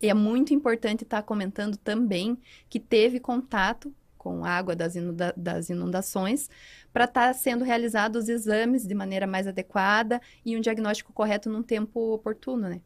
E 0.04 0.10
é 0.10 0.12
muito 0.12 0.52
importante 0.52 1.02
estar 1.02 1.22
tá 1.22 1.22
comentando 1.22 1.78
também 1.78 2.36
que 2.68 2.78
teve 2.78 3.18
contato 3.18 3.90
com 4.18 4.44
água 4.44 4.76
das, 4.76 4.94
inunda 4.96 5.32
das 5.34 5.70
inundações 5.70 6.50
para 6.92 7.06
estar 7.06 7.28
tá 7.28 7.32
sendo 7.32 7.64
realizados 7.64 8.24
os 8.24 8.28
exames 8.28 8.86
de 8.86 8.94
maneira 8.94 9.26
mais 9.26 9.46
adequada 9.46 10.20
e 10.44 10.58
um 10.58 10.60
diagnóstico 10.60 11.10
correto 11.10 11.48
num 11.48 11.62
tempo 11.62 12.12
oportuno, 12.12 12.68
né? 12.68 12.82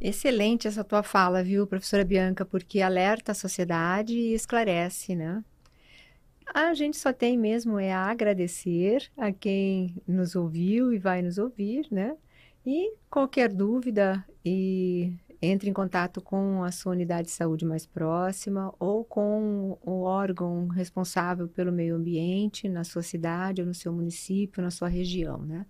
Excelente 0.00 0.66
essa 0.66 0.82
tua 0.82 1.02
fala, 1.02 1.44
viu, 1.44 1.66
professora 1.66 2.06
Bianca, 2.06 2.42
porque 2.42 2.80
alerta 2.80 3.32
a 3.32 3.34
sociedade 3.34 4.14
e 4.14 4.32
esclarece, 4.32 5.14
né? 5.14 5.44
A 6.54 6.72
gente 6.72 6.96
só 6.96 7.12
tem 7.12 7.36
mesmo 7.36 7.78
é 7.78 7.92
agradecer 7.92 9.10
a 9.14 9.30
quem 9.30 9.94
nos 10.08 10.34
ouviu 10.34 10.90
e 10.90 10.98
vai 10.98 11.20
nos 11.20 11.36
ouvir, 11.36 11.86
né? 11.90 12.16
E 12.64 12.94
qualquer 13.10 13.52
dúvida 13.52 14.24
e 14.42 15.12
entre 15.40 15.70
em 15.70 15.72
contato 15.72 16.20
com 16.20 16.64
a 16.64 16.72
sua 16.72 16.92
unidade 16.92 17.28
de 17.28 17.34
saúde 17.34 17.64
mais 17.64 17.86
próxima 17.86 18.74
ou 18.78 19.04
com 19.04 19.78
o 19.82 20.02
órgão 20.02 20.66
responsável 20.68 21.48
pelo 21.48 21.72
meio 21.72 21.96
ambiente 21.96 22.68
na 22.68 22.82
sua 22.82 23.02
cidade 23.02 23.60
ou 23.60 23.66
no 23.66 23.74
seu 23.74 23.92
município, 23.92 24.62
na 24.62 24.70
sua 24.70 24.88
região, 24.88 25.38
né? 25.38 25.64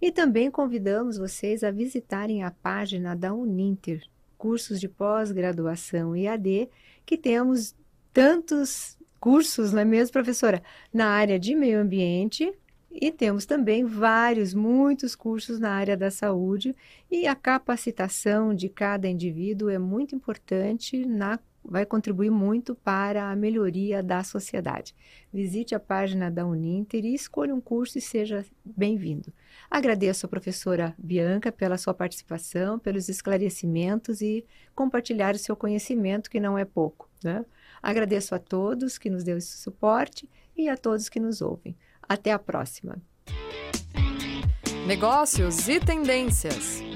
E 0.00 0.12
também 0.12 0.50
convidamos 0.50 1.18
vocês 1.18 1.64
a 1.64 1.70
visitarem 1.70 2.42
a 2.42 2.50
página 2.50 3.16
da 3.16 3.34
Uninter, 3.34 4.02
cursos 4.36 4.78
de 4.78 4.88
pós-graduação 4.88 6.14
EAD, 6.14 6.68
que 7.04 7.16
temos 7.16 7.74
tantos 8.12 8.96
cursos, 9.18 9.72
não 9.72 9.80
é 9.80 9.84
mesmo, 9.84 10.12
professora? 10.12 10.62
Na 10.92 11.08
área 11.08 11.38
de 11.38 11.54
meio 11.54 11.80
ambiente, 11.80 12.52
e 12.90 13.12
temos 13.12 13.44
também 13.44 13.84
vários, 13.84 14.54
muitos 14.54 15.14
cursos 15.14 15.60
na 15.60 15.70
área 15.70 15.96
da 15.96 16.10
saúde 16.10 16.74
e 17.10 17.26
a 17.26 17.34
capacitação 17.34 18.54
de 18.54 18.68
cada 18.68 19.08
indivíduo 19.08 19.68
é 19.68 19.78
muito 19.78 20.14
importante 20.14 21.04
na 21.04 21.38
vai 21.68 21.84
contribuir 21.84 22.30
muito 22.30 22.74
para 22.74 23.30
a 23.30 23.36
melhoria 23.36 24.02
da 24.02 24.24
sociedade. 24.24 24.94
Visite 25.30 25.74
a 25.74 25.80
página 25.80 26.30
da 26.30 26.46
Uninter 26.46 27.04
e 27.04 27.14
escolha 27.14 27.54
um 27.54 27.60
curso 27.60 27.98
e 27.98 28.00
seja 28.00 28.44
bem-vindo. 28.64 29.30
Agradeço 29.70 30.24
a 30.24 30.28
professora 30.28 30.94
Bianca 30.96 31.52
pela 31.52 31.76
sua 31.76 31.92
participação, 31.92 32.78
pelos 32.78 33.10
esclarecimentos 33.10 34.22
e 34.22 34.46
compartilhar 34.74 35.34
o 35.34 35.38
seu 35.38 35.54
conhecimento, 35.54 36.30
que 36.30 36.40
não 36.40 36.56
é 36.56 36.64
pouco. 36.64 37.10
Né? 37.22 37.44
Agradeço 37.82 38.34
a 38.34 38.38
todos 38.38 38.96
que 38.96 39.10
nos 39.10 39.22
deu 39.22 39.36
esse 39.36 39.58
suporte 39.58 40.28
e 40.56 40.68
a 40.68 40.76
todos 40.76 41.08
que 41.08 41.20
nos 41.20 41.42
ouvem. 41.42 41.76
Até 42.08 42.32
a 42.32 42.38
próxima. 42.38 42.96
Negócios 44.86 45.68
e 45.68 45.78
tendências. 45.78 46.87